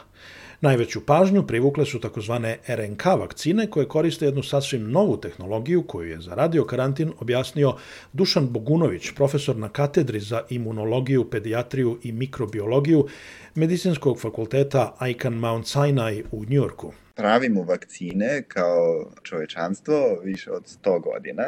Najveću 0.61 1.05
pažnju 1.05 1.47
privukle 1.47 1.85
su 1.85 1.99
takozvane 1.99 2.57
RNK 2.67 3.05
vakcine 3.05 3.69
koje 3.69 3.87
koriste 3.87 4.25
jednu 4.25 4.43
sasvim 4.43 4.91
novu 4.91 5.17
tehnologiju 5.17 5.83
koju 5.83 6.09
je 6.09 6.19
za 6.21 6.35
radio 6.35 6.65
karantin 6.65 7.13
objasnio 7.19 7.73
Dušan 8.13 8.47
Bogunović, 8.47 9.11
profesor 9.15 9.57
na 9.57 9.69
katedri 9.69 10.19
za 10.19 10.41
imunologiju, 10.49 11.29
pedijatriju 11.29 11.99
i 12.03 12.11
mikrobiologiju 12.11 13.07
Medicinskog 13.55 14.19
fakulteta 14.19 14.97
Icahn 15.09 15.35
Mount 15.35 15.67
Sinai 15.67 16.23
u 16.31 16.45
Njujorku. 16.45 16.93
Pravimo 17.15 17.63
vakcine 17.63 18.43
kao 18.47 19.11
čovečanstvo 19.23 20.19
više 20.23 20.51
od 20.51 20.63
100 20.83 21.01
godina 21.01 21.43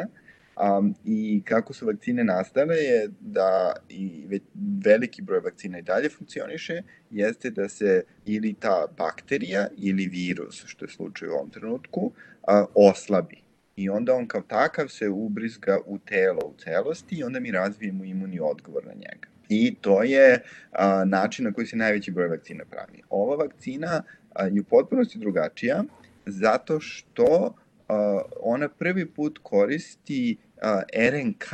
Um, 0.56 0.94
I 1.04 1.42
kako 1.44 1.72
su 1.72 1.86
vakcine 1.86 2.24
nastale 2.24 2.76
je 2.76 3.08
da 3.20 3.72
i 3.88 4.24
već 4.28 4.42
veliki 4.84 5.22
broj 5.22 5.40
vakcina 5.40 5.78
i 5.78 5.82
dalje 5.82 6.08
funkcioniše, 6.08 6.82
jeste 7.10 7.50
da 7.50 7.68
se 7.68 8.04
ili 8.26 8.54
ta 8.54 8.86
bakterija 8.98 9.66
ili 9.78 10.06
virus, 10.06 10.64
što 10.66 10.84
je 10.84 10.88
slučaj 10.88 11.28
u 11.28 11.32
ovom 11.32 11.50
trenutku, 11.50 12.12
a, 12.46 12.64
oslabi. 12.74 13.36
I 13.76 13.88
onda 13.88 14.14
on 14.14 14.26
kao 14.26 14.40
takav 14.40 14.88
se 14.88 15.08
ubrizga 15.08 15.78
u 15.86 15.98
telo 15.98 16.40
u 16.44 16.54
celosti 16.58 17.16
i 17.16 17.24
onda 17.24 17.40
mi 17.40 17.50
razvijemo 17.50 18.04
imunni 18.04 18.40
odgovor 18.40 18.86
na 18.86 18.92
njega. 18.92 19.28
I 19.48 19.74
to 19.80 20.02
je 20.02 20.42
a, 20.72 21.04
način 21.04 21.44
na 21.44 21.52
koji 21.52 21.66
se 21.66 21.76
najveći 21.76 22.10
broj 22.10 22.28
vakcina 22.28 22.64
pravi. 22.64 23.02
Ova 23.10 23.36
vakcina 23.36 24.02
a, 24.34 24.46
je 24.46 24.60
u 24.60 24.64
potpunosti 24.64 25.18
drugačija 25.18 25.84
zato 26.26 26.80
što 26.80 27.54
ona 28.40 28.68
prvi 28.68 29.06
put 29.06 29.38
koristi 29.42 30.36
RNK 31.10 31.44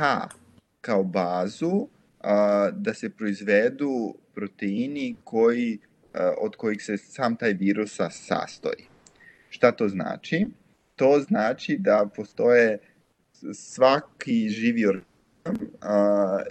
kao 0.81 1.03
bazu 1.03 1.87
da 2.73 2.93
se 2.93 3.09
proizvedu 3.09 4.15
proteini 4.35 5.15
koji, 5.23 5.79
od 6.41 6.55
kojih 6.55 6.83
se 6.83 6.97
sam 6.97 7.35
taj 7.35 7.53
virusa 7.53 8.09
sastoji. 8.09 8.87
Šta 9.49 9.71
to 9.71 9.87
znači? 9.87 10.47
To 10.95 11.19
znači 11.27 11.77
da 11.77 12.09
postoje 12.15 12.79
svaki 13.53 14.49
živi 14.49 14.85
organizam 14.85 15.09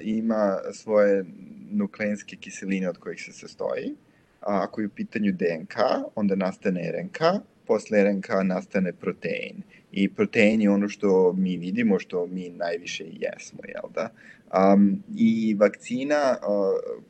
ima 0.00 0.58
svoje 0.72 1.24
nukleinske 1.70 2.36
kiseline 2.36 2.88
od 2.88 2.98
kojih 2.98 3.20
se 3.20 3.32
sastoji. 3.32 3.94
A 4.40 4.62
ako 4.62 4.80
je 4.80 4.86
u 4.86 4.90
pitanju 4.90 5.32
DNK, 5.32 5.76
onda 6.14 6.34
nastane 6.34 6.92
RNK, 6.92 7.20
posle 7.68 8.04
RNK 8.04 8.28
nastane 8.44 8.92
protein. 8.92 9.62
I 9.92 10.08
protein 10.14 10.62
je 10.62 10.70
ono 10.70 10.88
što 10.88 11.32
mi 11.32 11.56
vidimo, 11.56 11.98
što 11.98 12.26
mi 12.26 12.48
najviše 12.48 13.04
jesmo, 13.04 13.60
jel 13.68 13.90
da? 13.94 14.10
Um, 14.72 15.02
I 15.16 15.56
vakcina 15.60 16.38
uh, 16.42 17.04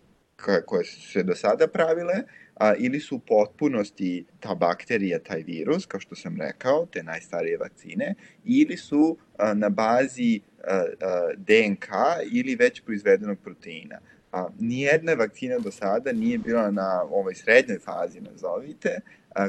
koje 0.66 0.85
su 0.85 1.01
se 1.12 1.23
do 1.23 1.35
sada 1.35 1.66
pravile, 1.66 2.14
a, 2.59 2.75
ili 2.75 3.01
su 3.01 3.16
u 3.16 3.18
potpunosti 3.18 4.25
ta 4.40 4.55
bakterija, 4.55 5.18
taj 5.18 5.42
virus, 5.42 5.87
kao 5.87 6.01
što 6.01 6.14
sam 6.14 6.37
rekao, 6.40 6.87
te 6.87 7.03
najstarije 7.03 7.59
vakcine, 7.59 8.14
ili 8.44 8.77
su 8.77 9.16
a, 9.38 9.55
na 9.55 9.68
bazi 9.68 10.40
a, 10.64 10.85
a, 11.01 11.31
DNK 11.37 11.88
ili 12.33 12.55
već 12.55 12.81
proizvedenog 12.81 13.38
proteina. 13.44 13.99
A, 14.33 14.49
nijedna 14.59 15.14
vakcina 15.14 15.59
do 15.59 15.71
sada 15.71 16.12
nije 16.12 16.38
bila 16.38 16.71
na 16.71 17.03
ovoj 17.11 17.35
srednjoj 17.35 17.79
fazi, 17.79 18.21
nazovite, 18.21 19.01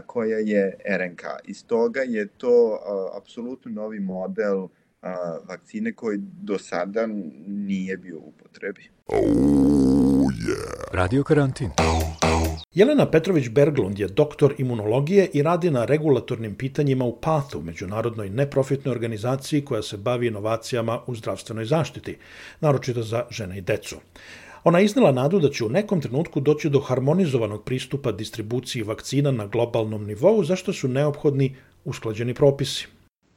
koja 0.07 0.37
je 0.37 0.77
RNK. 0.97 1.21
Iz 1.43 1.65
toga 1.65 2.01
je 2.01 2.27
to 2.27 2.79
a, 2.85 3.17
apsolutno 3.17 3.71
novi 3.71 3.99
model 3.99 4.67
a, 5.01 5.37
vakcine 5.49 5.93
koji 5.93 6.17
do 6.21 6.57
sada 6.57 7.07
nije 7.47 7.97
bio 7.97 8.17
u 8.17 8.27
upotrebi. 8.27 8.89
Oh, 9.07 9.19
yeah. 10.47 10.93
Radio 10.93 11.23
karantin. 11.23 11.69
Jelena 12.73 13.05
Petrović-Berglund 13.11 13.99
je 13.99 14.07
doktor 14.07 14.53
imunologije 14.57 15.29
i 15.33 15.43
radi 15.43 15.71
na 15.71 15.85
regulatornim 15.85 16.55
pitanjima 16.55 17.05
u 17.05 17.17
PATH-u, 17.21 17.61
međunarodnoj 17.61 18.29
neprofitnoj 18.29 18.91
organizaciji 18.91 19.65
koja 19.65 19.81
se 19.81 19.97
bavi 19.97 20.27
inovacijama 20.27 20.99
u 21.07 21.15
zdravstvenoj 21.15 21.65
zaštiti, 21.65 22.17
naročito 22.61 23.03
za 23.03 23.25
žene 23.29 23.57
i 23.57 23.61
decu. 23.61 23.95
Ona 24.63 24.79
je 24.79 24.85
iznala 24.85 25.11
nadu 25.11 25.39
da 25.39 25.49
će 25.49 25.65
u 25.65 25.69
nekom 25.69 26.01
trenutku 26.01 26.39
doći 26.39 26.69
do 26.69 26.79
harmonizovanog 26.79 27.63
pristupa 27.63 28.11
distribuciji 28.11 28.83
vakcina 28.83 29.31
na 29.31 29.45
globalnom 29.47 30.05
nivou, 30.07 30.43
zašto 30.43 30.73
su 30.73 30.87
neophodni 30.87 31.55
usklađeni 31.85 32.33
propisi. 32.33 32.87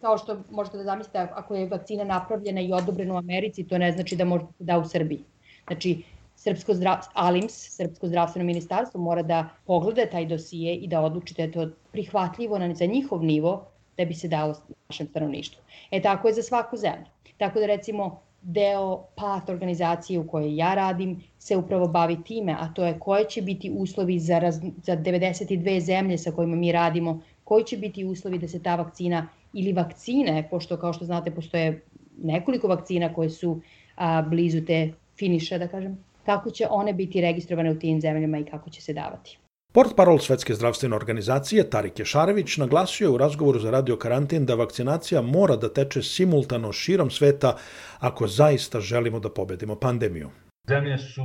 Kao 0.01 0.19
što 0.19 0.37
možete 0.51 0.77
da 0.77 0.85
zamislite, 0.85 1.19
ako 1.19 1.55
je 1.55 1.69
vakcina 1.69 2.05
napravljena 2.05 2.61
i 2.61 2.73
odobrena 2.73 3.15
u 3.15 3.17
Americi, 3.17 3.65
to 3.65 3.79
ne 3.79 3.93
znači 3.93 4.17
da 4.17 4.25
može 4.25 4.45
da 4.59 4.73
da 4.73 4.79
u 4.79 4.89
Srbiji. 4.89 5.25
Znači, 5.67 6.03
Srpsko 6.37 6.75
zdrav, 6.75 6.99
ALIMS, 7.15 7.77
Srpsko 7.77 8.09
zdravstveno 8.09 8.47
ministarstvo, 8.47 9.01
mora 9.01 9.23
da 9.23 9.49
pogleda 9.67 10.07
taj 10.11 10.27
dosije 10.27 10.75
i 10.75 10.89
da 10.89 11.01
odluči 11.01 11.35
da 11.35 11.43
je 11.43 11.53
to 11.53 11.69
prihvatljivo 11.93 12.59
na, 12.59 12.75
za 12.75 12.87
njihov 12.87 13.23
nivo 13.25 13.53
da 13.97 14.05
bi 14.05 14.15
se 14.15 14.29
dalo 14.29 14.55
našem 14.89 15.07
stanovništvu. 15.07 15.63
E 15.91 16.03
tako 16.03 16.29
je 16.29 16.35
za 16.35 16.43
svaku 16.43 16.77
zemlju. 16.77 17.07
Tako 17.39 17.61
da 17.61 17.67
recimo 17.67 18.21
deo 18.42 19.05
PAT 19.16 19.50
organizacije 19.50 20.18
u 20.18 20.26
kojoj 20.28 20.57
ja 20.57 20.74
radim 20.74 21.22
se 21.38 21.57
upravo 21.57 21.88
bavi 21.88 22.16
time, 22.24 22.57
a 22.59 22.68
to 22.74 22.85
je 22.85 22.98
koje 22.98 23.24
će 23.24 23.42
biti 23.42 23.70
uslovi 23.70 24.18
za, 24.18 24.38
raz, 24.38 24.61
za 24.83 24.96
92 24.96 25.81
zemlje 25.81 26.18
sa 26.18 26.31
kojima 26.31 26.57
mi 26.57 26.72
radimo, 26.72 27.20
koji 27.44 27.64
će 27.64 27.76
biti 27.76 28.05
uslovi 28.05 28.38
da 28.38 28.48
se 28.48 28.62
ta 28.62 28.76
vakcina 28.76 29.28
ili 29.52 29.72
vakcine, 29.72 30.48
pošto 30.50 30.76
kao 30.76 30.92
što 30.92 31.05
znate 31.05 31.31
postoje 31.31 31.83
nekoliko 32.22 32.68
vakcina 32.68 33.14
koje 33.14 33.31
su 33.31 33.61
a, 33.96 34.22
blizu 34.22 34.64
te 34.66 34.92
finiša, 35.18 35.59
da 35.59 35.68
kažem, 35.68 35.98
kako 36.26 36.50
će 36.50 36.66
one 36.70 36.92
biti 36.92 37.20
registrovane 37.20 37.70
u 37.70 37.78
tim 37.78 38.00
zemljama 38.00 38.38
i 38.38 38.44
kako 38.44 38.70
će 38.70 38.83
se 38.83 38.92
davati. 38.92 39.38
Port 39.75 39.97
parol 39.97 40.19
Svetske 40.19 40.55
zdravstvene 40.55 40.97
organizacije 40.97 41.71
Tarik 41.71 41.99
Ješarević 41.99 42.57
naglasio 42.57 43.05
je 43.05 43.11
u 43.11 43.19
razgovoru 43.19 43.59
za 43.59 43.71
radio 43.71 43.97
karantin 43.97 44.47
da 44.47 44.55
vakcinacija 44.55 45.23
mora 45.23 45.57
da 45.57 45.73
teče 45.73 46.03
simultano 46.03 46.73
širom 46.73 47.11
sveta 47.11 47.55
ako 48.01 48.27
zaista 48.27 48.81
želimo 48.81 49.21
da 49.21 49.31
pobedimo 49.31 49.77
pandemiju. 49.81 50.29
Zemlje 50.69 50.99
su 50.99 51.25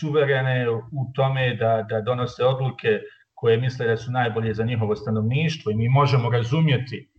suverene 0.00 0.70
u 0.70 1.12
tome 1.14 1.54
da, 1.54 1.86
da 1.90 2.00
donose 2.00 2.44
odluke 2.44 2.88
koje 3.34 3.56
misle 3.56 3.86
da 3.86 3.96
su 3.96 4.10
najbolje 4.10 4.54
za 4.54 4.64
njihovo 4.64 4.96
stanovništvo 4.96 5.72
i 5.72 5.76
mi 5.76 5.88
možemo 5.88 6.30
razumjeti 6.30 7.10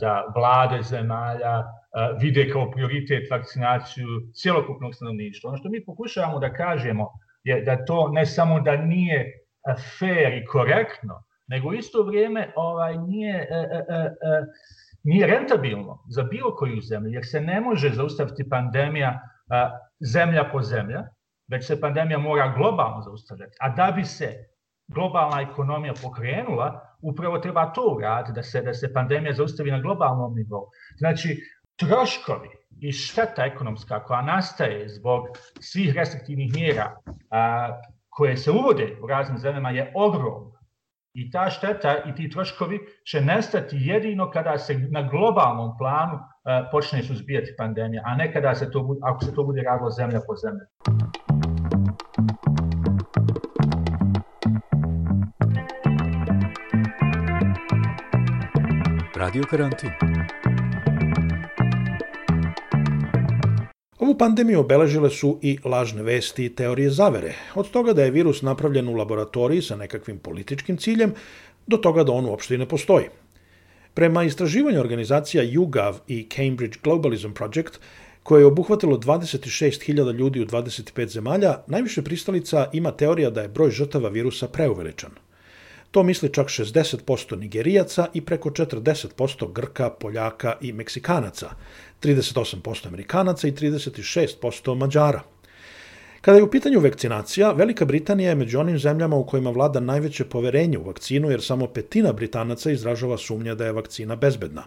da 0.00 0.32
vlade 0.36 0.82
zemalja 0.82 1.64
vide 2.20 2.50
kao 2.52 2.70
prioritet 2.70 3.30
vakcinaciju 3.30 4.06
cjelokupnog 4.34 4.94
stanovništva. 4.94 5.48
Ono 5.48 5.58
što 5.58 5.68
mi 5.68 5.84
pokušavamo 5.84 6.38
da 6.38 6.52
kažemo 6.52 7.08
je 7.44 7.62
da 7.64 7.84
to 7.84 8.08
ne 8.12 8.26
samo 8.26 8.60
da 8.60 8.76
nije 8.76 9.45
fair 9.74 10.34
i 10.34 10.44
korektno, 10.44 11.22
nego 11.46 11.72
isto 11.72 12.02
vrijeme 12.02 12.52
ovaj, 12.56 12.98
nije, 12.98 13.48
e, 13.50 13.54
e, 13.54 13.84
e, 13.88 13.96
e, 13.96 14.44
nije 15.02 15.26
rentabilno 15.26 16.04
za 16.08 16.22
bilo 16.22 16.54
koju 16.54 16.80
zemlju, 16.80 17.10
jer 17.10 17.26
se 17.26 17.40
ne 17.40 17.60
može 17.60 17.90
zaustaviti 17.90 18.48
pandemija 18.48 19.20
a, 19.50 19.78
zemlja 20.00 20.48
po 20.52 20.62
zemlja, 20.62 21.08
već 21.48 21.66
se 21.66 21.80
pandemija 21.80 22.18
mora 22.18 22.52
globalno 22.56 23.02
zaustavljati. 23.02 23.56
A 23.60 23.68
da 23.68 23.92
bi 23.96 24.04
se 24.04 24.34
globalna 24.88 25.40
ekonomija 25.40 25.92
pokrenula, 26.02 26.96
upravo 27.02 27.38
treba 27.38 27.72
to 27.72 27.94
uraditi, 27.96 28.32
da 28.34 28.42
se, 28.42 28.62
da 28.62 28.74
se 28.74 28.92
pandemija 28.92 29.32
zaustavi 29.32 29.70
na 29.70 29.80
globalnom 29.80 30.34
nivou. 30.34 30.66
Znači, 30.98 31.40
troškovi 31.76 32.48
i 32.80 32.92
šteta 32.92 33.44
ekonomska 33.44 34.04
koja 34.04 34.22
nastaje 34.22 34.88
zbog 34.88 35.26
svih 35.60 35.94
restriktivnih 35.94 36.54
mjera 36.54 36.96
a, 37.30 37.80
koje 38.16 38.36
se 38.36 38.50
uvode 38.50 38.96
u 39.02 39.06
raznim 39.06 39.38
zemljama 39.38 39.70
je 39.70 39.92
ogromna. 39.94 40.56
I 41.14 41.30
ta 41.30 41.50
šteta 41.50 41.96
i 42.06 42.14
ti 42.14 42.30
troškovi 42.30 42.78
će 43.10 43.20
nestati 43.20 43.76
jedino 43.80 44.30
kada 44.30 44.58
se 44.58 44.78
na 44.90 45.02
globalnom 45.02 45.78
planu 45.78 46.18
a, 46.44 46.68
počne 46.72 47.02
suzbijati 47.02 47.54
pandemija, 47.58 48.02
a 48.06 48.16
ne 48.16 48.32
kada 48.32 48.54
se 48.54 48.70
to, 48.70 48.96
ako 49.02 49.24
se 49.24 49.34
to 49.34 49.44
bude 49.44 49.62
radilo 49.62 49.90
zemlja 49.90 50.20
po 50.26 50.36
zemlja. 50.36 50.66
Radio 59.16 59.44
karantin. 59.50 59.90
Ovu 63.98 64.18
pandemiju 64.18 64.60
obeležile 64.60 65.10
su 65.10 65.38
i 65.42 65.58
lažne 65.64 66.02
vesti 66.02 66.44
i 66.44 66.54
teorije 66.54 66.90
zavere, 66.90 67.34
od 67.54 67.70
toga 67.70 67.92
da 67.92 68.04
je 68.04 68.10
virus 68.10 68.42
napravljen 68.42 68.88
u 68.88 68.94
laboratoriji 68.94 69.62
sa 69.62 69.76
nekakvim 69.76 70.18
političkim 70.18 70.76
ciljem, 70.76 71.14
do 71.66 71.76
toga 71.76 72.04
da 72.04 72.12
on 72.12 72.26
uopšte 72.26 72.54
i 72.54 72.58
ne 72.58 72.68
postoji. 72.68 73.06
Prema 73.94 74.24
istraživanju 74.24 74.80
organizacija 74.80 75.44
YouGov 75.44 75.94
i 76.08 76.26
Cambridge 76.34 76.78
Globalism 76.84 77.32
Project, 77.32 77.80
koje 78.22 78.42
je 78.42 78.46
obuhvatilo 78.46 78.98
26.000 78.98 80.12
ljudi 80.12 80.40
u 80.40 80.46
25 80.46 81.08
zemalja, 81.08 81.58
najviše 81.66 82.02
pristalica 82.02 82.68
ima 82.72 82.90
teorija 82.90 83.30
da 83.30 83.42
je 83.42 83.48
broj 83.48 83.70
žrtava 83.70 84.08
virusa 84.08 84.48
preuveličan. 84.48 85.10
To 85.90 86.02
misli 86.02 86.32
čak 86.32 86.46
60% 86.46 87.38
Nigerijaca 87.38 88.06
i 88.14 88.20
preko 88.20 88.50
40% 88.50 89.52
Grka, 89.52 89.90
Poljaka 89.90 90.56
i 90.60 90.72
Meksikanaca, 90.72 91.50
38% 92.02 92.86
Amerikanaca 92.86 93.48
i 93.48 93.52
36% 93.52 94.74
Mađara. 94.74 95.22
Kada 96.20 96.38
je 96.38 96.44
u 96.44 96.50
pitanju 96.50 96.80
vakcinacija, 96.80 97.52
Velika 97.52 97.84
Britanija 97.84 98.28
je 98.28 98.34
među 98.34 98.58
onim 98.60 98.78
zemljama 98.78 99.16
u 99.16 99.26
kojima 99.26 99.50
vlada 99.50 99.80
najveće 99.80 100.24
poverenje 100.24 100.78
u 100.78 100.84
vakcinu, 100.84 101.30
jer 101.30 101.42
samo 101.42 101.66
petina 101.66 102.12
Britanaca 102.12 102.70
izražava 102.70 103.18
sumnja 103.18 103.54
da 103.54 103.66
je 103.66 103.72
vakcina 103.72 104.16
bezbedna. 104.16 104.64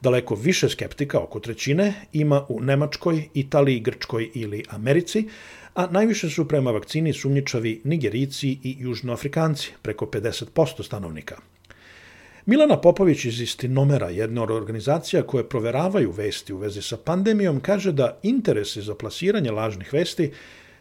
Daleko 0.00 0.34
više 0.34 0.68
skeptika, 0.68 1.20
oko 1.20 1.40
trećine, 1.40 1.94
ima 2.12 2.46
u 2.48 2.60
Nemačkoj, 2.60 3.28
Italiji, 3.34 3.80
Grčkoj 3.80 4.30
ili 4.34 4.64
Americi, 4.68 5.28
a 5.74 5.86
najviše 5.86 6.30
su 6.30 6.48
prema 6.48 6.70
vakcini 6.70 7.12
sumnjičavi 7.12 7.80
Nigerici 7.84 8.58
i 8.62 8.76
Južnoafrikanci, 8.78 9.72
preko 9.82 10.06
50% 10.06 10.84
stanovnika. 10.84 11.36
Milana 12.46 12.76
Popović 12.76 13.24
iz 13.24 13.40
Istinomera, 13.40 14.08
jedna 14.08 14.42
od 14.42 14.50
organizacija 14.50 15.22
koje 15.22 15.48
proveravaju 15.48 16.10
vesti 16.10 16.52
u 16.52 16.56
vezi 16.56 16.82
sa 16.82 16.96
pandemijom, 16.96 17.60
kaže 17.60 17.92
da 17.92 18.18
interesi 18.22 18.82
za 18.82 18.94
plasiranje 18.94 19.50
lažnih 19.50 19.92
vesti 19.92 20.32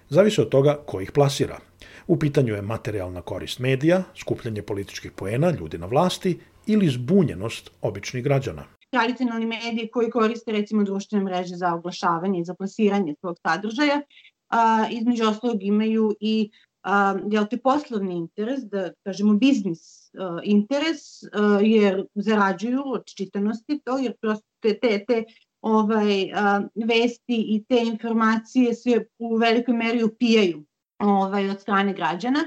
zavise 0.10 0.42
od 0.42 0.50
toga 0.50 0.80
ko 0.86 1.02
ih 1.02 1.12
plasira. 1.12 1.60
U 2.08 2.20
pitanju 2.20 2.54
je 2.54 2.62
materijalna 2.62 3.22
korist 3.22 3.60
medija, 3.60 4.04
skupljanje 4.16 4.62
političkih 4.62 5.12
poena, 5.12 5.52
ljudi 5.52 5.78
na 5.78 5.86
vlasti 5.86 6.40
ili 6.66 6.90
zbunjenost 6.90 7.72
običnih 7.82 8.24
građana. 8.24 8.64
Tradicionalni 8.90 9.46
mediji 9.46 9.90
koji 9.94 10.10
koriste 10.10 10.52
recimo 10.52 10.84
društvene 10.84 11.26
mreže 11.26 11.56
za 11.56 11.74
oglašavanje 11.74 12.40
i 12.40 12.46
za 12.46 12.54
plasiranje 12.54 13.16
svog 13.20 13.38
sadržaja, 13.48 14.02
a, 14.50 14.88
između 14.92 15.28
ostalog 15.28 15.64
imaju 15.64 16.16
i 16.20 16.52
a, 16.84 17.16
jel 17.32 17.46
te 17.48 17.58
poslovni 17.58 18.16
interes, 18.16 18.64
da 18.64 18.90
kažemo 19.04 19.34
biznis 19.34 20.12
a, 20.14 20.40
interes, 20.44 21.24
a, 21.24 21.60
jer 21.62 22.06
zarađuju 22.16 22.84
od 22.86 23.06
čitanosti 23.06 23.80
to, 23.86 23.98
jer 23.98 24.14
prosto 24.22 24.48
te, 24.60 24.80
te, 24.80 25.06
te 25.08 25.24
ovaj, 25.62 26.32
a, 26.34 26.62
vesti 26.76 27.38
i 27.56 27.64
te 27.70 27.84
informacije 27.86 28.74
se 28.74 29.06
u 29.20 29.36
velikoj 29.36 29.74
meri 29.74 30.04
upijaju 30.04 30.66
ovaj, 31.00 31.50
od 31.50 31.62
strane 31.62 31.94
građana. 31.94 32.40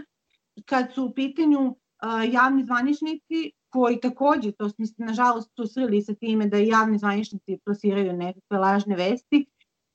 Kad 0.65 0.95
su 0.95 1.05
u 1.05 1.15
pitanju 1.15 1.77
a, 1.99 2.25
javni 2.25 2.65
zvaničnici, 2.65 3.53
koji 3.75 4.01
takođe, 4.01 4.53
to 4.53 4.69
smo 4.69 4.87
se 4.87 4.95
nažalost 4.99 5.51
susreli 5.57 6.03
sa 6.03 6.15
time 6.15 6.47
da 6.47 6.59
javni 6.59 6.99
zvaničnici 6.99 7.59
plasiraju 7.65 8.13
nekakve 8.13 8.59
lažne 8.59 8.97
vesti 8.97 9.47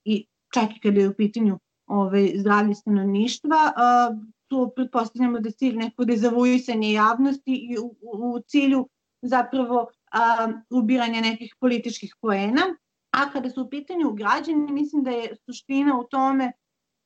i 0.03 0.25
čak 0.53 0.75
i 0.75 0.79
kada 0.79 1.01
je 1.01 1.09
u 1.09 1.13
pitanju 1.13 1.59
ovaj, 1.89 2.31
zdravlje 2.35 2.75
stanovništva. 2.75 3.57
Tu 4.47 4.71
pretpostavljamo 4.75 5.39
da 5.39 5.51
cilj 5.51 5.75
neko 5.75 6.05
dezavuisanje 6.05 6.91
javnosti 6.93 7.53
i 7.53 7.77
u, 7.77 7.95
u 8.01 8.39
cilju 8.47 8.87
zapravo 9.21 9.87
a, 10.11 10.47
ubiranja 10.69 11.21
nekih 11.21 11.55
političkih 11.59 12.15
poena. 12.21 12.61
A 13.11 13.31
kada 13.31 13.49
su 13.49 13.61
u 13.61 13.69
pitanju 13.69 14.11
građani, 14.11 14.71
mislim 14.71 15.03
da 15.03 15.11
je 15.11 15.35
suština 15.45 15.99
u 15.99 16.03
tome 16.03 16.51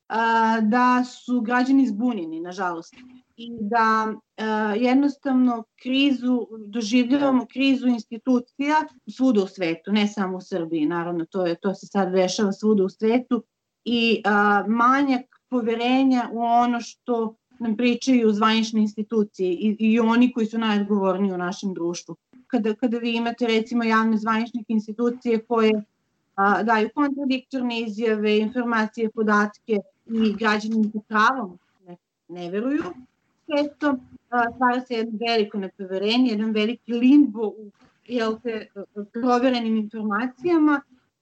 a, 0.08 0.60
da 0.60 1.04
su 1.04 1.40
građani 1.40 1.86
zbunjeni, 1.86 2.40
nažalost. 2.40 2.94
I 3.36 3.50
da 3.60 4.14
a, 4.36 4.74
jednostavno 4.76 5.64
krizu, 5.82 6.46
doživljavamo 6.66 7.46
krizu 7.46 7.88
institucija 7.88 8.76
svuda 9.16 9.42
u 9.42 9.46
svetu, 9.46 9.92
ne 9.92 10.08
samo 10.08 10.36
u 10.36 10.40
Srbiji, 10.40 10.86
naravno, 10.86 11.24
to, 11.24 11.46
je, 11.46 11.56
to 11.60 11.74
se 11.74 11.86
sad 11.86 12.12
dešava 12.12 12.52
svuda 12.52 12.84
u 12.84 12.88
svetu, 12.88 13.44
i 13.84 14.22
a, 14.24 14.64
manjak 14.68 15.40
poverenja 15.48 16.28
u 16.32 16.40
ono 16.40 16.80
što 16.80 17.34
nam 17.58 17.76
pričaju 17.76 18.32
zvanične 18.32 18.80
institucije 18.80 19.52
i, 19.52 19.76
i 19.78 20.00
oni 20.00 20.32
koji 20.32 20.46
su 20.46 20.58
najodgovorniji 20.58 21.32
u 21.32 21.38
našem 21.38 21.74
društvu. 21.74 22.16
Kada, 22.46 22.74
kada 22.74 22.98
vi 22.98 23.16
imate 23.16 23.46
recimo 23.46 23.84
javne 23.84 24.16
zvanične 24.18 24.64
institucije 24.68 25.44
koje 25.44 25.82
a, 26.34 26.62
daju 26.62 26.88
kontradiktorne 26.94 27.80
izjave, 27.80 28.38
informacije, 28.38 29.10
podatke 29.10 29.78
i 30.06 30.32
građani 30.38 30.90
sa 30.92 31.00
pravom 31.08 31.58
ne, 31.86 31.96
ne 32.28 32.50
veruju, 32.50 32.82
često 33.46 33.96
stvara 34.54 34.80
se 34.80 34.94
jedno 34.94 35.18
veliko 35.28 35.58
nepoverenje, 35.58 36.30
jedan 36.30 36.50
veliki 36.50 36.92
limbo 36.92 37.46
u 37.46 37.70
jel 38.06 38.38
te, 38.42 38.66
proverenim 39.12 39.76
informacijama 39.76 40.80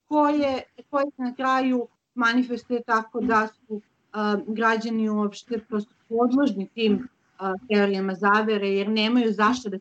koje, 0.09 0.63
koje 0.91 1.05
se 1.05 1.23
na 1.23 1.35
kraju 1.35 1.89
manifestuje 2.15 2.83
tako 2.83 3.21
da 3.21 3.49
su 3.49 3.81
a, 4.13 4.37
građani 4.47 5.09
uopšte 5.09 5.59
prosto 5.59 5.95
podložni 6.09 6.69
tim 6.75 7.09
a, 7.39 7.55
teorijama 7.69 8.15
zavere 8.15 8.69
jer 8.69 8.89
nemaju 8.89 9.33
zašto 9.33 9.69
da 9.69 9.79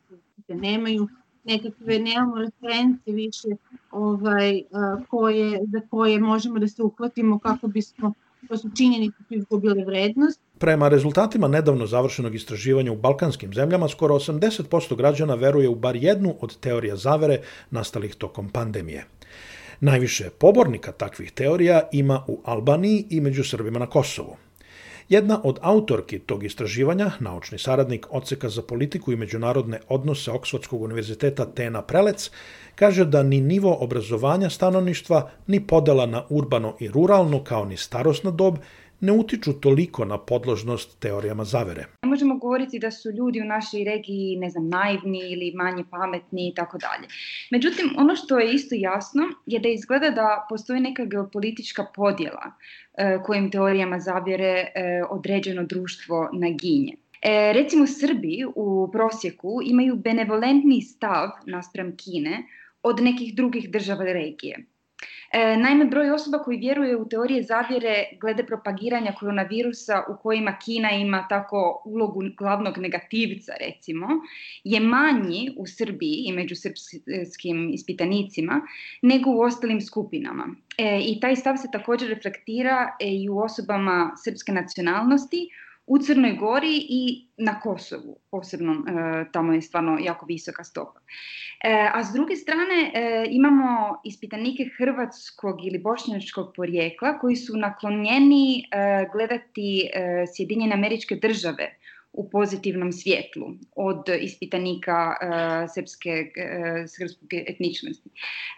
se 0.48 0.56
nemaju 0.56 1.08
nekakve, 1.44 2.00
nemamo 2.00 2.36
reference 2.38 3.12
više 3.12 3.48
ovaj, 3.91 4.62
a, 4.72 4.98
koje, 5.10 5.60
za 5.63 5.82
koje 5.89 6.20
možemo 6.20 6.60
da 6.60 6.67
se 6.67 6.84
uhvatimo 6.84 7.39
kako 7.39 7.67
bismo 7.67 8.13
to 8.48 8.58
su 8.58 8.70
činjenice 8.78 9.17
su 9.28 9.34
izgubile 9.34 9.86
vrednost. 9.86 10.39
Prema 10.58 10.88
rezultatima 10.88 11.48
nedavno 11.48 11.86
završenog 11.86 12.36
istraživanja 12.36 12.91
u 12.91 12.96
balkanskim 12.96 13.54
zemljama, 13.54 13.88
skoro 13.88 14.15
80% 14.15 14.96
građana 14.96 15.36
veruje 15.36 15.70
u 15.70 15.76
bar 15.76 15.96
jednu 15.96 16.36
od 16.41 16.58
teorija 16.60 16.96
zavere 16.96 17.39
nastalih 17.72 18.15
tokom 18.15 18.50
pandemije. 18.50 19.06
Najviše 19.82 20.30
pobornika 20.30 20.91
takvih 20.91 21.32
teorija 21.32 21.82
ima 21.91 22.24
u 22.28 22.41
Albaniji 22.46 23.06
i 23.10 23.22
među 23.22 23.44
Srbima 23.44 23.80
na 23.80 23.86
Kosovu. 23.86 24.36
Jedna 25.10 25.41
od 25.44 25.60
autorki 25.62 26.20
tog 26.20 26.44
istraživanja, 26.44 27.12
naučni 27.20 27.58
saradnik 27.60 28.06
Odseka 28.10 28.50
za 28.50 28.62
politiku 28.62 29.12
i 29.12 29.15
međunarodne 29.15 29.80
odnose 29.89 30.32
Oksfordskog 30.32 30.82
univerziteta 30.82 31.46
Tena 31.46 31.82
Prelec, 31.82 32.32
kaže 32.76 33.06
da 33.06 33.24
ni 33.24 33.41
nivo 33.41 33.78
obrazovanja 33.80 34.50
stanovništva, 34.50 35.30
ni 35.48 35.67
podela 35.67 36.06
na 36.06 36.24
urbano 36.30 36.76
i 36.80 36.88
ruralno, 36.88 37.44
kao 37.44 37.65
ni 37.65 37.78
starosna 37.78 38.32
dob, 38.32 38.58
ne 39.02 39.12
utiču 39.12 39.54
toliko 39.54 40.06
na 40.06 40.18
podložnost 40.18 41.00
teorijama 41.00 41.44
zavere. 41.44 41.86
Ne 42.04 42.10
možemo 42.10 42.38
govoriti 42.38 42.80
da 42.80 42.92
su 42.92 43.12
ljudi 43.12 43.42
u 43.42 43.46
našoj 43.46 43.84
regiji, 43.84 44.38
ne 44.38 44.50
znam, 44.50 44.70
naivni 44.70 45.20
ili 45.32 45.52
manje 45.56 45.84
pametni 45.92 46.50
i 46.50 46.54
tako 46.56 46.78
dalje. 46.78 47.08
Međutim, 47.52 47.96
ono 47.98 48.16
što 48.16 48.40
je 48.40 48.54
isto 48.54 48.76
jasno 48.78 49.24
je 49.46 49.60
da 49.60 49.70
izgleda 49.70 50.10
da 50.10 50.46
postoji 50.50 50.80
neka 50.80 51.06
geopolitička 51.06 51.86
podjela 51.96 52.52
e, 52.98 53.20
kojim 53.26 53.52
teorijama 53.52 54.00
zavjere 54.00 54.72
e, 54.76 55.04
određeno 55.10 55.64
društvo 55.64 56.30
naginje. 56.34 56.94
E, 57.22 57.54
recimo 57.54 57.88
Srbi 57.88 58.46
u 58.56 58.90
prosjeku 58.92 59.60
imaju 59.64 59.96
benevolentni 59.96 60.82
stav 60.82 61.30
naspram 61.46 61.96
Kine 61.98 62.44
od 62.84 63.00
nekih 63.00 63.36
drugih 63.36 63.72
država 63.72 64.04
regije. 64.04 64.66
E, 65.34 65.58
naime, 65.58 65.86
broj 65.86 66.12
osoba 66.12 66.40
koji 66.40 66.58
vjeruje 66.58 66.98
u 66.98 67.10
teorije 67.10 67.44
zavjere 67.44 68.04
glede 68.22 68.44
propagiranja 68.44 69.14
koronavirusa 69.20 70.04
u 70.10 70.18
kojima 70.24 70.58
Kina 70.66 70.92
ima 70.92 71.26
tako 71.30 71.82
ulogu 71.86 72.22
glavnog 72.38 72.78
negativca, 72.78 73.54
recimo, 73.60 74.08
je 74.64 74.80
manji 74.80 75.56
u 75.58 75.68
Srbiji 75.68 76.24
i 76.26 76.34
među 76.34 76.56
srpskim 76.56 77.70
ispitanicima 77.74 78.62
nego 79.02 79.32
u 79.32 79.42
ostalim 79.42 79.82
skupinama. 79.82 80.48
E, 80.78 81.00
I 81.06 81.20
taj 81.20 81.36
stav 81.36 81.58
se 81.58 81.68
također 81.72 82.10
reflektira 82.10 82.96
e, 83.00 83.08
i 83.08 83.30
u 83.30 83.40
osobama 83.40 84.12
srpske 84.24 84.52
nacionalnosti, 84.52 85.50
u 85.91 85.97
Crnoj 85.99 86.36
Gori 86.36 86.86
i 86.89 87.27
na 87.38 87.60
Kosovu, 87.60 88.19
posebno 88.32 88.73
e, 88.73 89.25
tamo 89.32 89.54
je 89.54 89.62
stvarno 89.62 89.97
jako 89.99 90.25
visoka 90.25 90.63
stopa. 90.63 90.99
E, 91.63 91.89
a 91.93 92.04
s 92.04 92.13
druge 92.13 92.36
strane 92.36 92.91
e, 92.93 93.25
imamo 93.30 94.01
ispitanike 94.06 94.69
hrvatskog 94.77 95.65
ili 95.65 95.80
bošnjačkog 95.80 96.54
porijekla 96.56 97.19
koji 97.19 97.36
su 97.36 97.58
naklonjeni 97.58 98.60
e, 98.60 98.63
gledati 99.13 99.89
Sjedinjene 100.36 100.73
američke 100.73 101.15
države 101.15 101.81
u 102.13 102.30
pozitivnom 102.30 102.91
svjetlu 102.91 103.47
od 103.76 104.10
ispitanika 104.21 105.15
uh, 105.21 105.74
srpske, 105.74 106.10
uh, 106.10 106.86
srpske 106.88 107.45
etničnosti. 107.47 108.10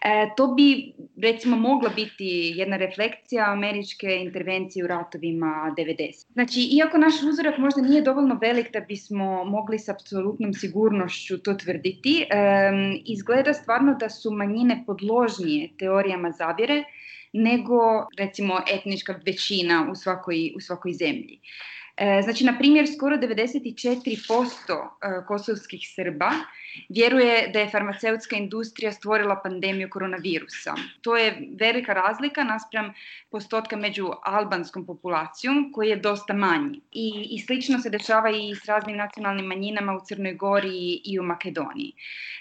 E, 0.01 0.29
to 0.37 0.47
bi 0.47 0.93
recimo 1.21 1.57
mogla 1.57 1.89
biti 1.89 2.53
jedna 2.55 2.77
reflekcija 2.77 3.51
američke 3.51 4.15
intervencije 4.15 4.85
u 4.85 4.87
ratovima 4.87 5.75
90. 5.77 6.33
Znači, 6.33 6.69
iako 6.71 6.97
naš 6.97 7.13
uzorak 7.29 7.57
možda 7.57 7.81
nije 7.81 8.01
dovoljno 8.01 8.37
velik 8.41 8.71
da 8.73 8.79
bismo 8.79 9.43
mogli 9.43 9.79
s 9.79 9.89
apsolutnom 9.89 10.53
sigurnošću 10.53 11.37
to 11.37 11.53
tvrditi, 11.53 12.25
um, 12.25 13.01
izgleda 13.05 13.53
stvarno 13.53 13.95
da 13.99 14.09
su 14.09 14.31
manjine 14.31 14.83
podložnije 14.85 15.69
teorijama 15.79 16.31
zavjere 16.31 16.83
nego 17.33 18.07
recimo 18.17 18.61
etnička 18.75 19.19
većina 19.25 19.87
u 19.91 19.95
svakoj, 19.95 20.53
u 20.55 20.59
svakoj 20.59 20.93
zemlji. 20.93 21.39
E, 21.39 21.82
znači, 22.23 22.43
na 22.43 22.58
primjer, 22.58 22.88
skoro 22.95 23.17
94% 23.17 24.39
e, 24.71 25.25
kosovskih 25.27 25.82
Srba 25.95 26.32
vjeruje 26.89 27.49
da 27.53 27.60
je 27.60 27.69
farmaceutska 27.69 28.36
industrija 28.36 28.91
stvorila 28.91 29.41
pandemiju 29.43 29.89
koronavirusa. 29.89 30.75
To 31.01 31.17
je 31.17 31.49
velika 31.60 31.93
razlika 31.93 32.43
naspram 32.43 32.93
postotka 33.29 33.75
među 33.75 34.10
albanskom 34.23 34.86
populacijom 34.86 35.71
koji 35.73 35.89
je 35.89 35.95
dosta 35.95 36.34
manji. 36.34 36.82
I, 36.91 37.27
i 37.29 37.39
slično 37.39 37.79
se 37.79 37.89
dešava 37.89 38.29
i 38.29 38.56
s 38.56 38.65
raznim 38.65 38.97
nacionalnim 38.97 39.45
manjinama 39.45 39.93
u 39.93 40.06
Crnoj 40.06 40.34
Gori 40.34 41.01
i 41.06 41.19
u 41.19 41.23
Makedoniji. 41.23 41.93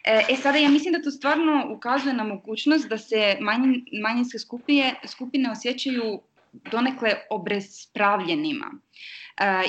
E, 0.05 0.23
e 0.29 0.37
sada 0.37 0.59
ja 0.59 0.69
mislim 0.69 0.93
da 0.93 1.03
to 1.03 1.11
stvarno 1.11 1.67
ukazuje 1.77 2.15
na 2.15 2.25
mogućnost 2.25 2.89
da 2.89 2.99
se 2.99 3.37
manjin, 3.41 3.85
manjinske 4.03 4.39
skupine, 4.39 4.95
skupine 5.07 5.51
osjećaju 5.51 6.21
donekle 6.53 7.11
obrespravljenima 7.31 8.67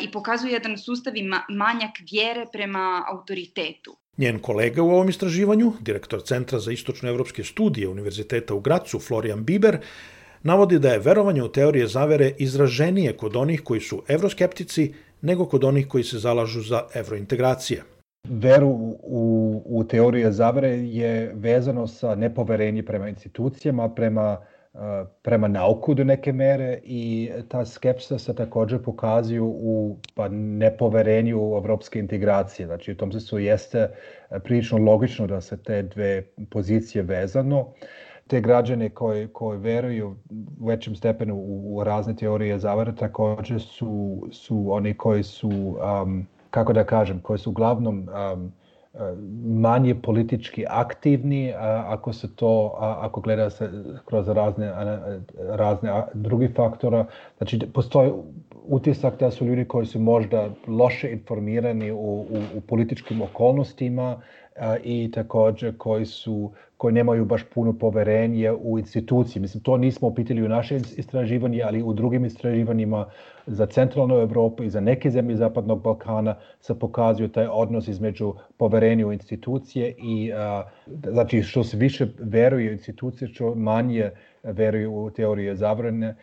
i 0.03 0.11
pokazuje 0.11 0.53
jedan 0.53 0.77
sustav 0.77 1.17
ima 1.17 1.41
manjak 1.49 1.91
vjere 2.11 2.45
prema 2.51 3.05
autoritetu. 3.11 3.97
Njen 4.17 4.39
kolega 4.39 4.83
u 4.83 4.89
ovom 4.89 5.09
istraživanju, 5.09 5.73
direktor 5.81 6.21
Centra 6.23 6.59
za 6.59 6.71
istočnoevropske 6.71 7.43
studije 7.43 7.87
Univerziteta 7.87 8.53
u 8.53 8.59
Gracu, 8.59 8.99
Florian 8.99 9.43
Biber, 9.43 9.77
navodi 10.43 10.79
da 10.79 10.89
je 10.89 10.99
verovanje 10.99 11.43
u 11.43 11.51
teorije 11.51 11.87
zavere 11.87 12.31
izraženije 12.37 13.17
kod 13.17 13.35
onih 13.35 13.61
koji 13.61 13.81
su 13.81 14.03
evroskeptici 14.07 14.93
nego 15.21 15.45
kod 15.45 15.63
onih 15.63 15.87
koji 15.87 16.03
se 16.03 16.19
zalažu 16.19 16.61
za 16.61 16.81
evrointegracije. 16.93 17.83
Veru 18.29 18.69
u, 19.03 19.63
u 19.65 19.83
teorije 19.83 20.31
zavere 20.31 20.69
je 20.69 21.33
vezano 21.35 21.87
sa 21.87 22.15
nepoverenje 22.15 22.83
prema 22.83 23.09
institucijama, 23.09 23.89
prema 23.89 24.37
prema 25.21 25.47
nauku 25.47 25.93
do 25.93 26.03
neke 26.03 26.33
mere 26.33 26.79
i 26.83 27.31
ta 27.47 27.65
skepsa 27.65 28.19
se 28.19 28.35
takođe 28.35 28.81
pokazuju 28.81 29.45
u 29.45 29.97
pa, 30.15 30.27
nepoverenju 30.29 31.39
u 31.39 31.57
evropske 31.57 31.99
integracije. 31.99 32.65
Znači, 32.65 32.91
u 32.91 32.97
tom 32.97 33.11
su 33.11 33.39
jeste 33.39 33.89
prilično 34.43 34.77
logično 34.77 35.27
da 35.27 35.41
se 35.41 35.57
te 35.57 35.83
dve 35.83 36.23
pozicije 36.49 37.03
vezano. 37.03 37.67
Te 38.27 38.41
građane 38.41 38.89
koji, 38.89 39.27
koji 39.27 39.59
veruju 39.59 40.15
u 40.59 40.67
većem 40.67 40.95
stepenu 40.95 41.35
u, 41.35 41.77
u 41.77 41.83
razne 41.83 42.15
teorije 42.15 42.59
zavere 42.59 42.95
takođe 42.95 43.59
su, 43.59 44.23
su 44.31 44.65
oni 44.73 44.93
koji 44.93 45.23
su, 45.23 45.49
um, 45.49 46.27
kako 46.49 46.73
da 46.73 46.83
kažem, 46.83 47.19
koji 47.19 47.39
su 47.39 47.49
uglavnom 47.49 48.09
um, 48.33 48.51
manje 49.43 49.95
politički 49.95 50.65
aktivni 50.69 51.53
ako 51.85 52.13
se 52.13 52.35
to 52.35 52.75
ako 52.79 53.21
gleda 53.21 53.49
se 53.49 53.69
kroz 54.05 54.27
razne 54.27 54.73
razne 55.39 56.03
drugi 56.13 56.47
faktora 56.47 57.05
znači 57.37 57.59
postoji 57.73 58.11
utisak 58.65 59.19
da 59.19 59.31
su 59.31 59.45
ljudi 59.45 59.65
koji 59.65 59.85
su 59.85 59.99
možda 59.99 60.49
loše 60.67 61.11
informirani 61.11 61.91
u, 61.91 61.95
u, 61.97 62.41
u 62.55 62.61
političkim 62.61 63.21
okolnostima 63.21 64.21
i 64.83 65.11
takođe 65.11 65.73
koji 65.77 66.05
su 66.05 66.51
koji 66.83 66.93
nemaju 66.93 67.25
baš 67.25 67.43
puno 67.43 67.73
poverenje 67.73 68.51
u 68.51 68.79
institucije. 68.79 69.41
Mislim, 69.41 69.63
to 69.63 69.77
nismo 69.77 70.07
upitali 70.07 70.43
u 70.43 70.49
naše 70.49 70.75
istraživanje, 70.75 71.61
ali 71.63 71.83
u 71.83 71.93
drugim 71.93 72.25
istraživanjima 72.25 73.05
za 73.47 73.65
centralnu 73.65 74.15
Evropu 74.15 74.63
i 74.63 74.69
za 74.69 74.79
neke 74.79 75.11
zemlje 75.11 75.35
Zapadnog 75.35 75.81
Balkana 75.83 76.35
se 76.59 76.79
pokazuje 76.79 77.31
taj 77.31 77.47
odnos 77.47 77.87
između 77.87 78.33
poverenja 78.57 79.07
u 79.07 79.13
institucije 79.13 79.93
i 79.97 80.33
a, 80.33 80.63
znači 81.07 81.41
što 81.41 81.63
se 81.63 81.77
više 81.77 82.07
veruje 82.19 82.69
u 82.69 82.73
institucije, 82.73 83.27
što 83.27 83.55
manje 83.55 84.09
veruju 84.43 84.93
u 84.93 85.09
teorije 85.11 85.55
zavrane, 85.55 86.15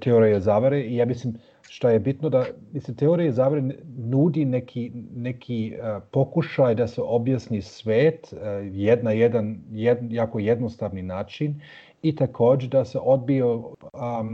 teorije 0.00 0.40
zavare 0.40 0.80
i 0.80 0.96
ja 0.96 1.06
mislim 1.06 1.34
što 1.70 1.88
je 1.88 1.98
bitno 1.98 2.28
da 2.28 2.44
mislim, 2.72 2.96
teorija 2.96 3.32
zavere 3.32 3.62
nudi 3.96 4.44
neki, 4.44 4.90
neki 5.16 5.72
uh, 5.74 6.02
pokušaj 6.10 6.74
da 6.74 6.86
se 6.86 7.00
objasni 7.04 7.62
svet 7.62 8.32
uh, 8.32 8.38
jedna, 8.72 9.12
jedan, 9.20 9.58
jed, 9.70 9.98
jako 10.12 10.38
jednostavni 10.38 11.02
način 11.02 11.60
i 12.02 12.16
takođe 12.16 12.68
da 12.68 12.84
se 12.84 12.98
odbio 13.02 13.56
um, 13.56 13.74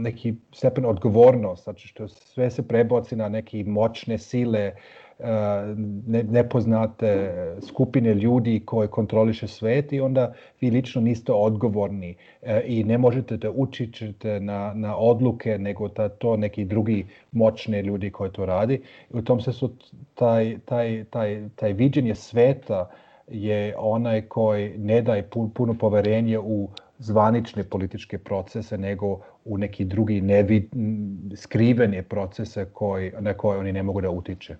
neki 0.01 0.33
stepen 0.51 0.85
odgovornost, 0.85 1.63
znači 1.63 1.87
što 1.87 2.07
sve 2.07 2.49
se 2.51 2.67
preboci 2.67 3.15
na 3.15 3.29
neke 3.29 3.63
moćne 3.63 4.17
sile, 4.17 4.71
ne, 6.07 6.23
nepoznate 6.23 7.33
skupine 7.67 8.13
ljudi 8.13 8.61
koje 8.65 8.87
kontroliše 8.87 9.47
svet 9.47 9.93
i 9.93 9.99
onda 9.99 10.33
vi 10.61 10.69
lično 10.69 11.01
niste 11.01 11.31
odgovorni 11.31 12.15
e, 12.41 12.61
i 12.65 12.83
ne 12.83 12.97
možete 12.97 13.37
da 13.37 13.51
učićete 13.51 14.39
na, 14.39 14.73
na 14.75 14.97
odluke 14.97 15.57
nego 15.57 15.87
da 15.87 16.09
to 16.09 16.37
neki 16.37 16.65
drugi 16.65 17.05
moćne 17.31 17.81
ljudi 17.81 18.09
koji 18.09 18.31
to 18.31 18.45
radi. 18.45 18.81
I 19.13 19.17
u 19.17 19.21
tom 19.21 19.41
se 19.41 19.53
su 19.53 19.71
taj, 20.15 20.57
taj, 20.65 21.03
taj, 21.09 21.49
taj 21.55 21.73
viđenje 21.73 22.15
sveta 22.15 22.89
je 23.27 23.75
onaj 23.77 24.21
koji 24.21 24.77
ne 24.77 25.01
daje 25.01 25.29
puno 25.53 25.73
poverenje 25.79 26.39
u 26.39 26.69
zvanične 26.99 27.63
političke 27.63 28.17
procese, 28.17 28.77
nego 28.77 29.19
u 29.45 29.57
neki 29.57 29.85
drugi 29.85 30.21
nevid, 30.21 30.63
skrivene 31.35 32.03
procese 32.03 32.65
koji, 32.73 33.11
na 33.19 33.33
koje 33.33 33.59
oni 33.59 33.73
ne 33.73 33.83
mogu 33.83 34.01
da 34.01 34.09
utiče. 34.09 34.55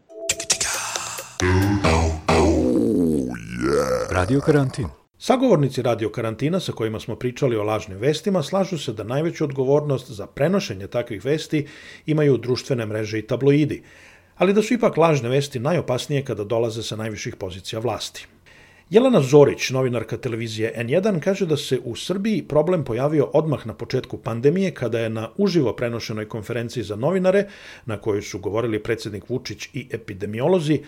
Radio 4.11 4.41
karantin. 4.41 4.87
Sagovornici 5.17 5.81
radio 5.81 6.09
karantina 6.09 6.59
sa 6.59 6.71
kojima 6.71 6.99
smo 6.99 7.15
pričali 7.15 7.55
o 7.57 7.63
lažnim 7.63 7.97
vestima 7.97 8.43
slažu 8.43 8.77
se 8.77 8.93
da 8.93 9.03
najveću 9.03 9.43
odgovornost 9.43 10.11
za 10.11 10.27
prenošenje 10.27 10.87
takvih 10.87 11.25
vesti 11.25 11.67
imaju 12.05 12.37
društvene 12.37 12.85
mreže 12.85 13.19
i 13.19 13.27
tabloidi, 13.27 13.83
ali 14.37 14.53
da 14.53 14.61
su 14.61 14.73
ipak 14.73 14.97
lažne 14.97 15.29
vesti 15.29 15.59
najopasnije 15.59 16.25
kada 16.25 16.43
dolaze 16.43 16.83
sa 16.83 16.95
najviših 16.95 17.35
pozicija 17.35 17.79
vlasti. 17.79 18.27
Jelena 18.89 19.21
Zorić, 19.21 19.69
novinarka 19.69 20.17
televizije 20.17 20.73
N1, 20.77 21.19
kaže 21.19 21.45
da 21.45 21.57
se 21.57 21.79
u 21.85 21.95
Srbiji 21.95 22.45
problem 22.47 22.83
pojavio 22.83 23.25
odmah 23.33 23.65
na 23.67 23.73
početku 23.73 24.17
pandemije 24.17 24.73
kada 24.73 24.99
je 24.99 25.09
na 25.09 25.29
uživo 25.37 25.73
prenošenoj 25.75 26.29
konferenciji 26.29 26.83
za 26.83 26.95
novinare, 26.95 27.49
na 27.85 27.97
kojoj 27.97 28.21
su 28.21 28.39
govorili 28.39 28.83
predsednik 28.83 29.29
Vučić 29.29 29.65
i 29.73 29.87
epidemiolozi, 29.91 30.83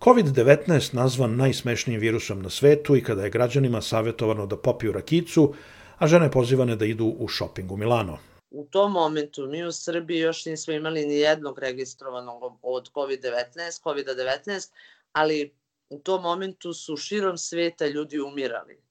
COVID-19 0.00 0.94
nazvan 0.94 1.36
najsmešnijim 1.36 2.00
virusom 2.00 2.42
na 2.42 2.50
svetu 2.50 2.96
i 2.96 3.02
kada 3.02 3.24
je 3.24 3.30
građanima 3.30 3.80
savjetovano 3.80 4.46
da 4.46 4.56
popiju 4.56 4.92
rakicu, 4.92 5.54
a 5.98 6.06
žene 6.06 6.30
pozivane 6.30 6.76
da 6.76 6.84
idu 6.84 7.06
u 7.18 7.28
šoping 7.28 7.72
u 7.72 7.76
Milano. 7.76 8.18
u 8.50 8.64
tom 8.64 8.92
momentu 8.92 9.46
mi 9.46 9.64
u 9.64 9.72
Srbiji 9.72 10.18
još 10.18 10.46
nismo 10.46 10.74
imali 10.74 11.06
ni 11.06 11.14
jednog 11.14 11.58
registrovanog 11.58 12.58
od 12.62 12.90
COVID-19, 12.92 13.82
COVID-19, 13.82 14.70
ali 15.12 15.52
u 15.90 15.98
tom 15.98 16.22
momentu 16.22 16.72
su 16.72 16.96
širom 16.96 17.38
sveta 17.38 17.86
ljudi 17.86 18.20
umirali. 18.20 18.82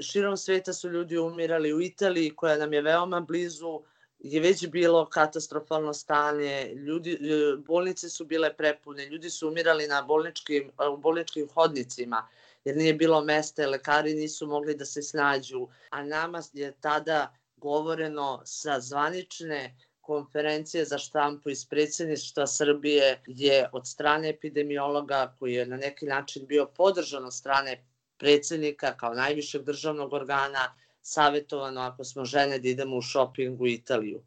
Širom 0.00 0.36
sveta 0.36 0.72
su 0.72 0.90
ljudi 0.90 1.18
umirali. 1.18 1.72
U 1.72 1.80
Italiji, 1.80 2.36
koja 2.36 2.56
nam 2.56 2.72
je 2.72 2.82
veoma 2.82 3.20
blizu, 3.20 3.82
je 4.18 4.40
već 4.40 4.66
bilo 4.66 5.06
katastrofalno 5.06 5.92
stanje, 5.92 6.72
ljudi, 6.74 7.18
bolnice 7.66 8.08
su 8.08 8.24
bile 8.24 8.56
prepune, 8.56 9.06
ljudi 9.06 9.30
su 9.30 9.48
umirali 9.48 9.86
na 9.86 10.02
bolničkim, 10.02 10.70
u 10.92 10.96
bolničkim 10.96 11.48
hodnicima, 11.48 12.28
jer 12.64 12.76
nije 12.76 12.94
bilo 12.94 13.20
mesta, 13.20 13.66
lekari 13.66 14.14
nisu 14.14 14.46
mogli 14.46 14.74
da 14.74 14.84
se 14.84 15.02
snađu, 15.02 15.68
a 15.90 16.02
nama 16.02 16.42
je 16.52 16.72
tada 16.80 17.34
govoreno 17.56 18.42
sa 18.44 18.80
zvanične 18.80 19.76
konferencije 20.10 20.84
za 20.84 20.98
štampu 20.98 21.50
iz 21.50 21.64
predsjedništva 21.64 22.46
Srbije 22.46 23.22
je 23.26 23.68
od 23.72 23.86
strane 23.86 24.28
epidemiologa 24.28 25.34
koji 25.38 25.54
je 25.54 25.66
na 25.66 25.76
neki 25.76 26.06
način 26.06 26.46
bio 26.46 26.66
podržan 26.66 27.24
od 27.24 27.34
strane 27.34 27.84
predsjednika 28.18 28.96
kao 28.96 29.14
najvišeg 29.14 29.62
državnog 29.62 30.12
organa 30.12 30.64
savjetovano 31.02 31.80
ako 31.80 32.04
smo 32.04 32.24
žene 32.24 32.58
da 32.58 32.68
idemo 32.68 32.96
u 32.96 33.02
shopping 33.02 33.60
u 33.60 33.66
Italiju, 33.66 34.22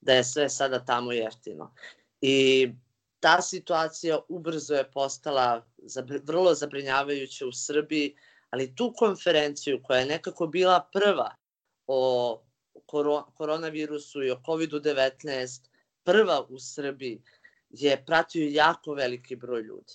da 0.00 0.14
je 0.14 0.24
sve 0.24 0.48
sada 0.48 0.84
tamo 0.84 1.12
jeftino. 1.12 1.70
I 2.20 2.68
ta 3.20 3.42
situacija 3.42 4.18
ubrzo 4.28 4.74
je 4.74 4.90
postala 4.90 5.66
vrlo 6.22 6.54
zabrinjavajuća 6.54 7.46
u 7.46 7.52
Srbiji, 7.52 8.16
ali 8.50 8.74
tu 8.74 8.92
konferenciju 8.96 9.80
koja 9.82 10.00
je 10.00 10.06
nekako 10.06 10.46
bila 10.46 10.88
prva 10.92 11.34
o 11.86 12.42
koronavirusu 13.34 14.22
i 14.22 14.30
o 14.30 14.40
COVID-19, 14.46 15.60
prva 16.04 16.46
u 16.48 16.58
Srbiji, 16.58 17.22
je 17.70 18.04
pratio 18.06 18.48
jako 18.48 18.94
veliki 18.94 19.36
broj 19.36 19.62
ljudi. 19.62 19.92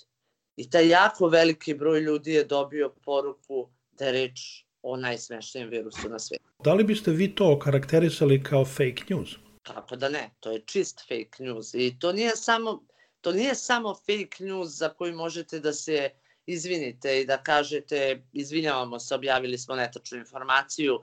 I 0.56 0.70
taj 0.70 0.90
jako 0.90 1.28
veliki 1.28 1.74
broj 1.74 2.00
ljudi 2.00 2.34
je 2.34 2.44
dobio 2.44 2.90
poruku 3.06 3.70
da 3.92 4.06
je 4.06 4.12
reč 4.12 4.64
o 4.82 4.98
najsmešnijem 4.98 5.70
virusu 5.70 6.10
na 6.10 6.20
svijetu. 6.20 6.46
Da 6.64 6.74
li 6.74 6.84
biste 6.84 7.12
vi 7.12 7.36
to 7.36 7.60
karakterisali 7.60 8.44
kao 8.44 8.66
fake 8.66 9.04
news? 9.10 9.30
Kako 9.64 9.96
da 9.96 10.10
ne, 10.10 10.30
to 10.40 10.52
je 10.52 10.62
čist 10.66 11.02
fake 11.08 11.44
news 11.44 11.74
i 11.74 11.96
to 12.00 12.12
nije 12.12 12.36
samo, 12.36 12.84
to 13.22 13.32
nije 13.32 13.56
samo 13.56 13.96
fake 13.96 14.44
news 14.44 14.70
za 14.70 14.90
koji 14.90 15.14
možete 15.14 15.60
da 15.60 15.74
se 15.74 16.10
izvinite 16.46 17.22
i 17.22 17.26
da 17.26 17.38
kažete 17.38 18.24
izvinjavamo 18.34 19.00
se, 19.00 19.16
objavili 19.16 19.58
smo 19.58 19.76
netačnu 19.76 20.18
informaciju. 20.18 21.00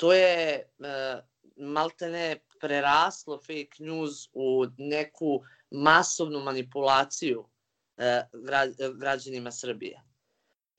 To 0.00 0.12
je 0.12 0.56
e, 0.56 0.64
maltene 1.56 2.40
preraslo 2.60 3.36
fake 3.38 3.84
news 3.84 4.28
u 4.32 4.66
neku 4.78 5.42
masovnu 5.70 6.40
manipulaciju 6.40 7.44
e, 7.96 8.22
građanima 8.94 9.52
Srbije. 9.52 10.00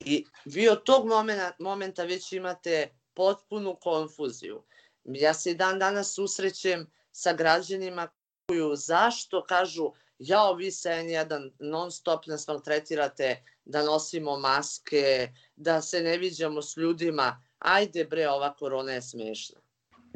I 0.00 0.24
vi 0.44 0.68
od 0.68 0.82
tog 0.84 1.06
momenta, 1.06 1.52
momenta 1.58 2.04
već 2.04 2.32
imate 2.32 2.88
potpunu 3.14 3.76
konfuziju. 3.80 4.62
Ja 5.04 5.34
se 5.34 5.50
i 5.50 5.54
dan 5.54 5.78
danas 5.78 6.14
susrećem 6.14 6.90
sa 7.12 7.32
građanima 7.32 8.08
koju 8.46 8.76
zašto 8.76 9.44
kažu 9.44 9.92
jao 10.18 10.54
vi 10.54 10.70
se 10.70 10.88
N1 10.88 11.50
non 11.58 11.90
stop 11.90 12.26
nas 12.26 12.46
maltretirate 12.46 13.42
da 13.64 13.82
nosimo 13.84 14.38
maske, 14.38 15.28
da 15.56 15.82
se 15.82 16.00
ne 16.00 16.18
viđamo 16.18 16.62
s 16.62 16.76
ljudima, 16.76 17.42
ajde 17.64 18.04
bre 18.04 18.28
ova 18.28 18.54
korona 18.54 18.92
je 18.92 19.02
smešna. 19.02 19.60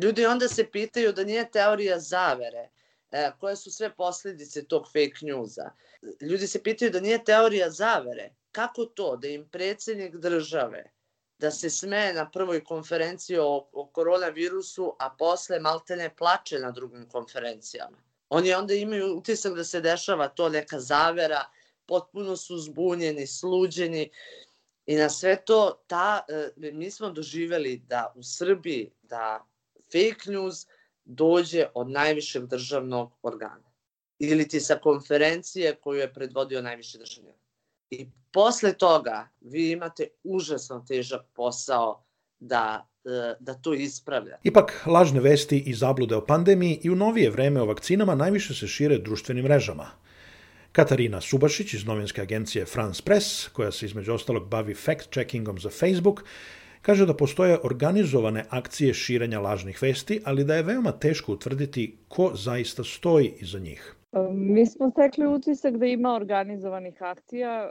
Ljudi 0.02 0.26
onda 0.26 0.48
se 0.48 0.70
pitaju 0.70 1.12
da 1.12 1.24
nije 1.24 1.50
teorija 1.50 1.98
zavere, 1.98 2.68
e, 3.11 3.30
koje 3.40 3.56
su 3.56 3.70
sve 3.70 3.94
posljedice 3.94 4.64
tog 4.64 4.87
fake 4.87 5.26
newsa. 5.26 5.70
Ljudi 6.20 6.46
se 6.46 6.62
pitaju 6.62 6.90
da 6.90 7.00
nije 7.00 7.24
teorija 7.24 7.70
zavere, 7.70 8.30
kako 8.52 8.85
to 8.85 9.16
da 9.16 9.28
im 9.28 9.48
predsjednik 9.48 10.16
države 10.16 10.85
da 11.38 11.50
se 11.50 11.70
sme 11.70 12.12
na 12.12 12.30
prvoj 12.30 12.64
konferenciji 12.64 13.38
o, 13.38 13.68
o 13.72 13.87
koronavirusu, 13.87 14.96
a 14.98 15.11
posle 15.18 15.61
maltene 15.61 16.14
plače 16.16 16.59
na 16.59 16.70
drugim 16.70 17.09
konferencijama. 17.09 17.98
Oni 18.28 18.54
onda 18.54 18.74
imaju 18.74 19.16
utisak 19.16 19.54
da 19.54 19.64
se 19.64 19.80
dešava 19.80 20.28
to 20.28 20.48
neka 20.48 20.80
zavera, 20.80 21.44
potpuno 21.87 22.37
su 22.37 22.59
zbunjeni, 22.59 23.26
sluđeni 23.26 24.11
i 24.87 24.96
na 24.96 25.09
sve 25.09 25.37
to 25.44 25.83
ta, 25.87 26.25
e, 26.29 26.51
mi 26.72 26.90
smo 26.90 27.11
doživeli 27.11 27.83
da 27.88 28.12
u 28.16 28.22
Srbiji 28.22 28.90
da 29.03 29.46
fake 29.92 30.31
news 30.31 30.66
dođe 31.05 31.66
od 31.75 31.90
najvišeg 31.90 32.46
državnog 32.46 33.12
organa 33.22 33.66
ili 34.18 34.49
ti 34.49 34.61
sa 34.61 34.75
konferencije 34.75 35.75
koju 35.75 36.01
je 36.01 36.12
predvodio 36.12 36.62
najviši 36.62 36.99
državni. 36.99 37.31
I 37.90 38.07
posle 38.33 38.72
toga 38.72 39.29
vi 39.40 39.70
imate 39.70 40.09
užasno 40.25 40.85
težak 40.88 41.20
posao 41.35 42.05
da 42.40 42.87
e, 43.05 43.35
da 43.40 43.55
to 43.55 43.75
ispravlja. 43.75 44.38
Ipak, 44.42 44.83
lažne 44.87 45.20
vesti 45.20 45.59
i 45.66 45.75
zablude 45.75 46.16
o 46.16 46.27
pandemiji 46.27 46.81
i 46.83 46.90
u 46.90 46.96
novije 46.96 47.31
vreme 47.31 47.62
o 47.62 47.66
vakcinama 47.66 48.14
najviše 48.14 48.55
se 48.55 48.66
šire 48.66 48.99
društvenim 48.99 49.44
mrežama. 49.44 49.90
Katarina 50.77 51.21
Subašić 51.21 51.75
iz 51.75 51.87
novinske 51.87 52.21
agencije 52.21 52.65
France 52.65 53.03
Press, 53.05 53.49
koja 53.49 53.71
se 53.71 53.87
između 53.87 54.12
ostalog 54.12 54.49
bavi 54.49 54.75
fact-checkingom 54.75 55.61
za 55.61 55.71
Facebook, 55.71 56.25
kaže 56.83 57.07
da 57.07 57.17
postoje 57.17 57.59
organizovane 57.62 58.45
akcije 58.51 58.95
širenja 58.95 59.41
lažnih 59.41 59.83
vesti, 59.83 60.21
ali 60.25 60.45
da 60.45 60.55
je 60.55 60.62
veoma 60.62 60.93
teško 60.93 61.33
utvrditi 61.33 61.97
ko 62.09 62.31
zaista 62.35 62.85
stoji 62.85 63.33
iza 63.41 63.59
njih. 63.59 63.95
Mi 64.31 64.67
smo 64.67 64.91
stekli 64.91 65.27
utisak 65.27 65.77
da 65.77 65.87
ima 65.87 66.15
organizovanih 66.15 67.03
akcija. 67.03 67.71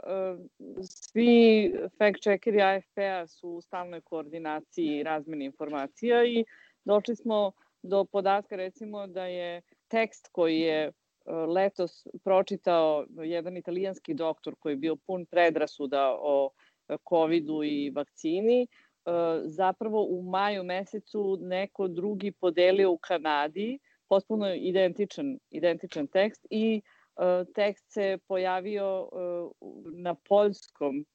Svi 0.82 1.72
fact-checkeri 1.98 2.60
AFP-a 2.62 3.26
su 3.26 3.48
u 3.48 3.60
stalnoj 3.60 4.00
koordinaciji 4.00 4.98
i 4.98 5.02
razmeni 5.02 5.44
informacija 5.44 6.24
i 6.24 6.44
došli 6.84 7.16
smo 7.16 7.52
do 7.82 8.04
podatka 8.04 8.56
recimo 8.56 9.06
da 9.06 9.26
je 9.26 9.62
tekst 9.88 10.28
koji 10.32 10.60
je 10.60 10.92
letos 11.26 12.06
pročitao 12.24 13.06
jedan 13.24 13.56
italijanski 13.56 14.14
doktor 14.14 14.54
koji 14.58 14.72
je 14.72 14.76
bio 14.76 14.96
pun 14.96 15.26
predrasuda 15.26 16.16
o 16.20 16.50
COVID-u 17.08 17.64
i 17.64 17.90
vakcini, 17.90 18.66
zapravo 19.44 20.02
u 20.02 20.22
maju 20.22 20.64
mesecu 20.64 21.38
neko 21.40 21.88
drugi 21.88 22.32
podelio 22.32 22.90
u 22.90 22.98
Kanadi, 22.98 23.78
potpuno 24.08 24.54
identičan, 24.54 25.38
identičan 25.50 26.06
tekst 26.06 26.46
i 26.50 26.82
uh, 27.16 27.52
tekst 27.54 27.84
se 27.88 28.18
pojavio 28.28 29.08
uh, 29.12 29.52
na 29.94 30.14
poljskom, 30.14 31.06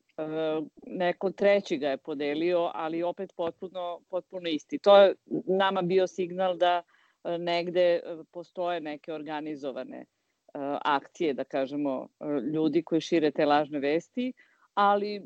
neko 0.88 1.32
treći 1.32 1.78
ga 1.78 1.89
je 1.89 1.97
podelio, 1.97 2.71
ali 2.74 3.04
opet 3.04 3.34
potpuno, 3.38 4.02
potpuno 4.10 4.50
isti. 4.50 4.78
To 4.78 4.97
je 4.97 5.15
nama 5.47 5.82
bio 5.82 6.08
signal 6.08 6.58
da 6.58 6.84
uh, 6.86 7.01
negde 7.40 8.00
postoje 8.32 8.82
neke 8.82 9.14
organizovane 9.14 10.00
uh, 10.00 10.62
akcije, 10.86 11.34
da 11.34 11.44
kažemo, 11.44 12.08
ljudi 12.54 12.84
koji 12.84 13.02
šire 13.02 13.32
te 13.32 13.46
lažne 13.46 13.80
vesti, 13.80 14.34
ali 14.74 15.22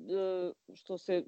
što 0.74 0.98
se 0.98 1.24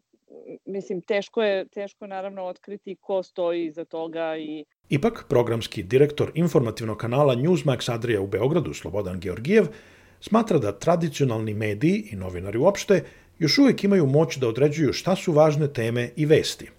mislim 0.65 1.01
teško 1.01 1.43
je 1.43 1.67
teško 1.67 2.07
naravno 2.07 2.43
otkriti 2.43 2.95
ko 3.01 3.23
stoji 3.23 3.65
iza 3.65 3.85
toga 3.85 4.37
i 4.37 4.65
Ipak, 4.89 5.25
programski 5.29 5.83
direktor 5.83 6.31
informativnog 6.35 6.97
kanala 6.97 7.35
Newsmax 7.35 7.93
Adria 7.93 8.21
u 8.21 8.27
Beogradu, 8.27 8.73
Slobodan 8.73 9.19
Georgijev, 9.19 9.65
smatra 10.19 10.59
da 10.59 10.79
tradicionalni 10.79 11.53
mediji 11.53 12.07
i 12.11 12.15
novinari 12.15 12.57
uopšte 12.57 13.03
još 13.39 13.57
uvijek 13.57 13.83
imaju 13.83 14.05
moć 14.05 14.37
da 14.37 14.47
određuju 14.47 14.93
šta 14.93 15.15
su 15.15 15.31
važne 15.31 15.73
teme 15.73 16.09
i 16.15 16.25
vesti. 16.25 16.69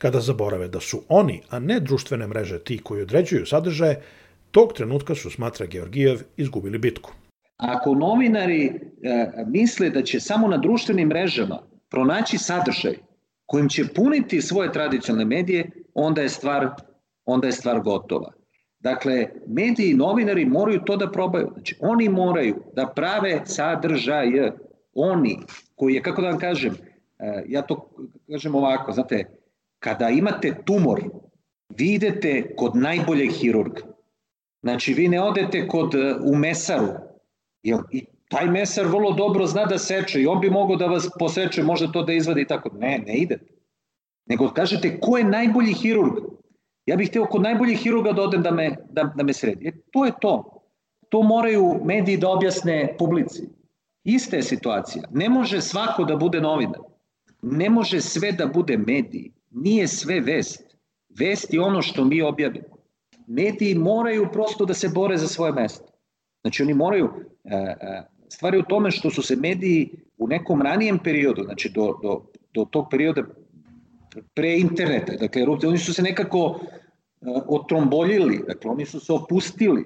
Kada 0.00 0.20
zaborave 0.20 0.68
da 0.68 0.80
su 0.80 1.02
oni, 1.08 1.42
a 1.50 1.58
ne 1.58 1.80
društvene 1.80 2.26
mreže 2.26 2.58
ti 2.58 2.78
koji 2.78 3.02
određuju 3.02 3.46
sadržaje, 3.46 4.02
tog 4.50 4.72
trenutka 4.72 5.14
su, 5.14 5.30
smatra 5.30 5.66
Georgijev, 5.66 6.22
izgubili 6.36 6.78
bitku. 6.78 7.12
Ako 7.56 7.94
novinari 7.94 8.64
e, 8.66 8.72
misle 9.46 9.90
da 9.90 10.02
će 10.02 10.20
samo 10.20 10.48
na 10.48 10.56
društvenim 10.56 11.08
mrežama 11.08 11.58
pronaći 11.90 12.38
sadržaj 12.38 12.94
kojim 13.46 13.68
će 13.68 13.84
puniti 13.94 14.40
svoje 14.42 14.72
tradicionalne 14.72 15.24
medije, 15.24 15.70
onda 15.94 16.22
je 16.22 16.28
stvar 16.28 16.68
onda 17.24 17.46
je 17.46 17.52
stvar 17.52 17.80
gotova. 17.80 18.32
Dakle, 18.78 19.26
mediji 19.46 19.90
i 19.90 19.94
novinari 19.94 20.44
moraju 20.44 20.80
to 20.86 20.96
da 20.96 21.10
probaju. 21.10 21.50
Znači, 21.52 21.76
oni 21.80 22.08
moraju 22.08 22.62
da 22.76 22.86
prave 22.96 23.40
sadržaje. 23.44 24.52
Oni, 24.94 25.38
koji 25.74 25.94
je, 25.94 26.02
kako 26.02 26.22
da 26.22 26.28
vam 26.28 26.38
kažem, 26.38 26.74
e, 27.18 27.42
ja 27.48 27.62
to 27.62 27.90
kažem 28.30 28.54
ovako, 28.54 28.92
znate, 28.92 29.24
kada 29.80 30.08
imate 30.08 30.54
tumor, 30.64 31.00
vi 31.68 31.94
idete 31.94 32.54
kod 32.56 32.76
najboljeg 32.76 33.32
hirurga. 33.32 33.82
Znači, 34.62 34.94
vi 34.94 35.08
ne 35.08 35.20
odete 35.22 35.68
kod, 35.68 35.94
e, 35.94 36.14
u 36.24 36.36
mesaru, 36.36 36.88
jer 37.62 37.78
i 37.90 38.04
taj 38.28 38.46
mesar 38.46 38.86
vrlo 38.86 39.12
dobro 39.12 39.46
zna 39.46 39.64
da 39.64 39.78
seče 39.78 40.22
i 40.22 40.26
on 40.26 40.40
bi 40.40 40.50
mogao 40.50 40.76
da 40.76 40.86
vas 40.86 41.08
poseče, 41.18 41.62
možda 41.62 41.92
to 41.92 42.02
da 42.02 42.12
izvadi 42.12 42.40
i 42.40 42.46
tako. 42.46 42.70
Ne, 42.78 42.98
ne 43.06 43.14
idete. 43.14 43.46
Nego 44.26 44.50
kažete 44.50 45.00
ko 45.00 45.18
je 45.18 45.24
najbolji 45.24 45.72
hirurg. 45.72 46.12
Ja 46.86 46.96
bih 46.96 47.08
hteo 47.08 47.26
kod 47.26 47.42
najboljih 47.42 47.78
hiruga 47.78 48.12
da 48.12 48.22
odem 48.22 48.42
da 48.42 48.50
me, 48.50 48.76
da, 48.90 49.12
da 49.16 49.22
me 49.22 49.32
sredi. 49.32 49.68
E, 49.68 49.72
to 49.90 50.04
je 50.04 50.12
to. 50.20 50.62
To 51.08 51.22
moraju 51.22 51.80
mediji 51.84 52.16
da 52.16 52.28
objasne 52.28 52.94
publici. 52.98 53.48
Ista 54.04 54.36
je 54.36 54.42
situacija. 54.42 55.02
Ne 55.10 55.28
može 55.28 55.60
svako 55.60 56.04
da 56.04 56.16
bude 56.16 56.40
novinar. 56.40 56.80
Ne 57.42 57.70
može 57.70 58.00
sve 58.00 58.32
da 58.32 58.46
bude 58.46 58.76
mediji. 58.76 59.32
Nije 59.50 59.88
sve 59.88 60.20
vest. 60.20 60.76
Vest 61.18 61.54
je 61.54 61.60
ono 61.60 61.82
što 61.82 62.04
mi 62.04 62.22
objavimo. 62.22 62.76
Mediji 63.26 63.74
moraju 63.74 64.28
prosto 64.32 64.64
da 64.64 64.74
se 64.74 64.88
bore 64.88 65.16
za 65.16 65.28
svoje 65.28 65.52
mesto. 65.52 65.92
Znači 66.40 66.62
oni 66.62 66.74
moraju, 66.74 67.10
e, 67.44 67.56
e, 67.56 68.02
stvari 68.28 68.58
u 68.58 68.62
tome 68.62 68.90
što 68.90 69.10
su 69.10 69.22
se 69.22 69.36
mediji 69.36 69.90
u 70.18 70.28
nekom 70.28 70.62
ranijem 70.62 70.98
periodu, 70.98 71.42
znači 71.42 71.70
do, 71.74 71.98
do, 72.02 72.22
do 72.54 72.64
tog 72.64 72.86
perioda 72.90 73.22
pre 74.34 74.58
interneta, 74.58 75.12
dakle 75.12 75.42
oni 75.66 75.78
su 75.78 75.94
se 75.94 76.02
nekako 76.02 76.60
e, 76.60 77.26
otromboljili, 77.46 78.44
dakle 78.46 78.70
oni 78.70 78.86
su 78.86 79.00
se 79.00 79.12
opustili. 79.12 79.84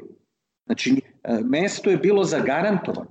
Znači 0.67 1.01
mesto 1.45 1.91
je 1.91 1.97
bilo 1.97 2.25
zagarantovano. 2.25 3.11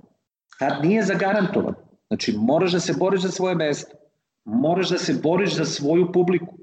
Tad 0.58 0.84
nije 0.84 1.02
zagarantovano. 1.02 1.76
Znači 2.06 2.34
moraš 2.38 2.72
da 2.72 2.80
se 2.80 2.94
boriš 2.98 3.20
za 3.20 3.28
svoje 3.28 3.54
mesto. 3.54 3.96
Moraš 4.44 4.88
da 4.88 4.98
se 4.98 5.14
boriš 5.22 5.54
za 5.54 5.64
svoju 5.64 6.12
publiku. 6.12 6.58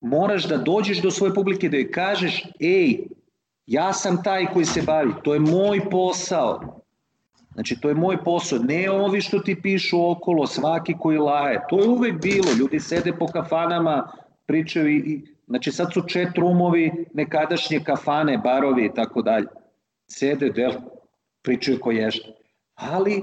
Moraš 0.00 0.48
da 0.48 0.56
dođeš 0.56 1.02
do 1.02 1.10
svoje 1.10 1.34
publike 1.34 1.68
da 1.68 1.76
joj 1.76 1.90
kažeš, 1.90 2.42
ej, 2.60 3.04
Ja 3.66 3.92
sam 3.92 4.22
taj 4.22 4.46
koji 4.46 4.64
se 4.64 4.82
bavi, 4.82 5.12
to 5.22 5.34
je 5.34 5.40
moj 5.40 5.80
posao. 5.90 6.80
Znači, 7.54 7.80
to 7.80 7.88
je 7.88 7.94
moj 7.94 8.24
posao, 8.24 8.58
ne 8.58 8.90
ovi 8.90 9.20
što 9.20 9.38
ti 9.38 9.62
pišu 9.62 10.10
okolo, 10.10 10.46
svaki 10.46 10.94
koji 11.00 11.18
laje. 11.18 11.60
To 11.68 11.80
je 11.80 11.88
uvek 11.88 12.22
bilo, 12.22 12.52
ljudi 12.58 12.80
sede 12.80 13.12
po 13.12 13.26
kafanama, 13.26 14.12
pričaju 14.46 14.88
i, 14.88 15.20
znači 15.46 15.72
sad 15.72 15.92
su 15.92 16.02
chat 16.08 16.38
roomovi, 16.38 16.92
nekadašnje 17.14 17.80
kafane, 17.84 18.38
barovi 18.38 18.84
i 18.84 18.94
tako 18.94 19.22
dalje. 19.22 19.46
Sede, 20.06 20.50
del, 20.50 20.72
pričaju 21.42 21.80
ko 21.80 21.90
ješta. 21.90 22.28
Ali 22.74 23.22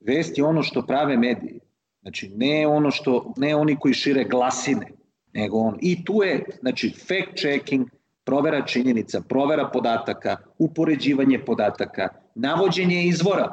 vest 0.00 0.38
je 0.38 0.44
ono 0.44 0.62
što 0.62 0.86
prave 0.86 1.16
mediji. 1.16 1.60
Znači, 2.02 2.32
ne 2.36 2.66
ono 2.66 2.90
što, 2.90 3.34
ne 3.36 3.56
oni 3.56 3.76
koji 3.76 3.94
šire 3.94 4.24
glasine, 4.24 4.86
nego 5.32 5.58
on. 5.58 5.78
I 5.80 6.04
tu 6.04 6.22
je, 6.22 6.44
znači, 6.60 6.90
fact 6.90 7.38
checking, 7.38 7.88
provera 8.24 8.66
činjenica, 8.66 9.20
provera 9.20 9.70
podataka, 9.72 10.36
upoređivanje 10.58 11.38
podataka, 11.44 12.08
navođenje 12.34 13.04
izvora, 13.04 13.52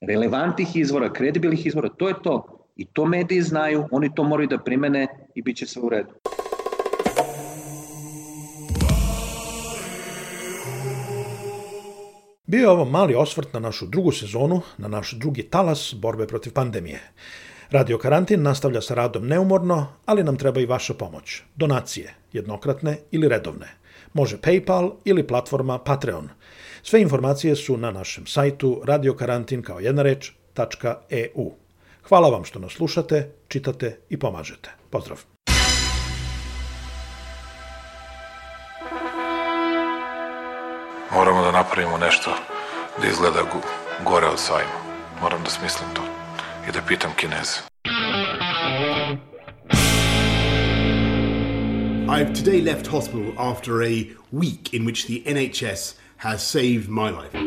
relevantnih 0.00 0.76
izvora, 0.76 1.12
kredibilnih 1.12 1.66
izvora, 1.66 1.88
to 1.88 2.08
je 2.08 2.14
to. 2.22 2.52
I 2.76 2.84
to 2.84 3.04
mediji 3.04 3.42
znaju, 3.42 3.84
oni 3.90 4.14
to 4.14 4.24
moraju 4.24 4.48
da 4.48 4.58
primene 4.58 5.06
i 5.34 5.42
bit 5.42 5.56
će 5.56 5.66
sve 5.66 5.82
u 5.82 5.88
redu. 5.88 6.12
Bio 12.46 12.60
je 12.60 12.68
ovo 12.68 12.84
mali 12.84 13.14
osvrt 13.14 13.52
na 13.52 13.60
našu 13.60 13.86
drugu 13.86 14.12
sezonu, 14.12 14.60
na 14.78 14.88
naš 14.88 15.12
drugi 15.12 15.42
talas 15.42 15.94
borbe 15.98 16.26
protiv 16.26 16.52
pandemije. 16.52 17.00
Radio 17.70 17.98
Karantin 17.98 18.42
nastavlja 18.42 18.80
sa 18.80 18.94
radom 18.94 19.26
neumorno, 19.26 19.86
ali 20.06 20.24
nam 20.24 20.36
treba 20.36 20.60
i 20.60 20.66
vaša 20.66 20.94
pomoć. 20.94 21.42
Donacije, 21.56 22.14
jednokratne 22.32 22.98
ili 23.10 23.28
redovne– 23.28 23.66
Može 24.16 24.36
PayPal 24.36 24.90
ili 25.04 25.26
platforma 25.26 25.78
Patreon. 25.78 26.28
Sve 26.82 27.00
informacije 27.00 27.56
su 27.56 27.76
na 27.76 27.90
našem 27.90 28.26
sajtu 28.26 28.80
radiokarantin 28.84 29.62
kao 29.62 29.80
jedna 29.80 30.02
reč, 30.02 30.32
.eu. 31.10 31.52
Hvala 32.08 32.28
vam 32.28 32.44
što 32.44 32.58
nas 32.58 32.72
slušate, 32.72 33.32
čitate 33.48 33.98
i 34.08 34.18
pomažete. 34.18 34.70
Pozdrav! 34.90 35.18
Moramo 41.14 41.42
da 41.42 41.52
napravimo 41.52 41.98
nešto 41.98 42.30
da 43.02 43.08
izgleda 43.08 43.40
gore 44.04 44.26
od 44.26 44.38
sajma. 44.38 44.78
Moram 45.22 45.42
da 45.44 45.50
smislim 45.50 45.88
to 45.94 46.25
i 46.68 46.72
da 46.72 46.80
pitam 46.88 47.10
kineze. 47.16 47.60
I've 52.08 52.32
today 52.34 52.60
left 52.60 52.86
hospital 52.86 53.32
after 53.38 53.82
a 53.82 54.06
week 54.32 54.74
in 54.74 54.84
which 54.84 55.06
the 55.06 55.22
NHS 55.26 55.94
has 56.16 56.42
saved 56.42 56.88
my 56.88 57.10
life. 57.10 57.38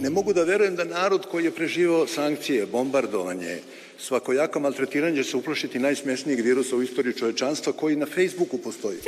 Ne 0.00 0.10
mogu 0.10 0.32
da 0.32 0.42
verujem 0.44 0.76
da 0.76 0.84
narod 0.84 1.26
koji 1.30 1.44
je 1.44 1.50
preživao 1.50 2.06
sankcije, 2.06 2.66
bombardovanje, 2.66 3.58
svakojako 3.98 4.60
maltretiranje 4.60 5.16
će 5.16 5.30
se 5.30 5.36
uplašiti 5.36 5.78
najsmesnijeg 5.78 6.40
virusa 6.40 6.76
u 6.76 6.82
istoriji 6.82 7.14
čovečanstva 7.14 7.72
koji 7.72 7.96
na 7.96 8.06
Facebooku 8.06 8.58
postoji. 8.58 8.98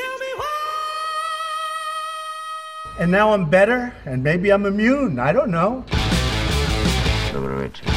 And 3.01 3.13
now 3.13 3.35
I'm 3.35 3.51
better 3.51 3.91
and 4.07 4.23
maybe 4.23 4.49
I'm 4.49 4.67
immune, 4.67 5.31
I 5.31 5.33
don't 5.33 5.51
know. 5.51 6.04
Dobro 7.35 7.57
večer. 7.57 7.89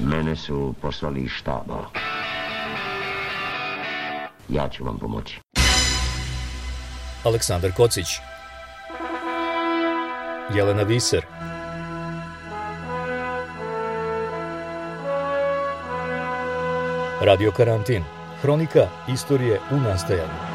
Mene 0.00 0.36
su 0.36 0.74
poslali 0.80 1.20
iz 1.20 1.30
štaba. 1.30 1.84
Ja 4.48 4.68
ću 4.68 4.84
vam 4.84 4.98
pomoći. 4.98 5.40
Aleksandar 7.24 7.72
Kocić 7.72 8.06
Jelena 10.54 10.82
Viser 10.82 11.24
Radio 17.20 17.52
Karantin 17.56 18.04
Hronika 18.42 18.86
istorije 19.08 19.60
u 19.70 19.76
nastajanju 19.76 20.51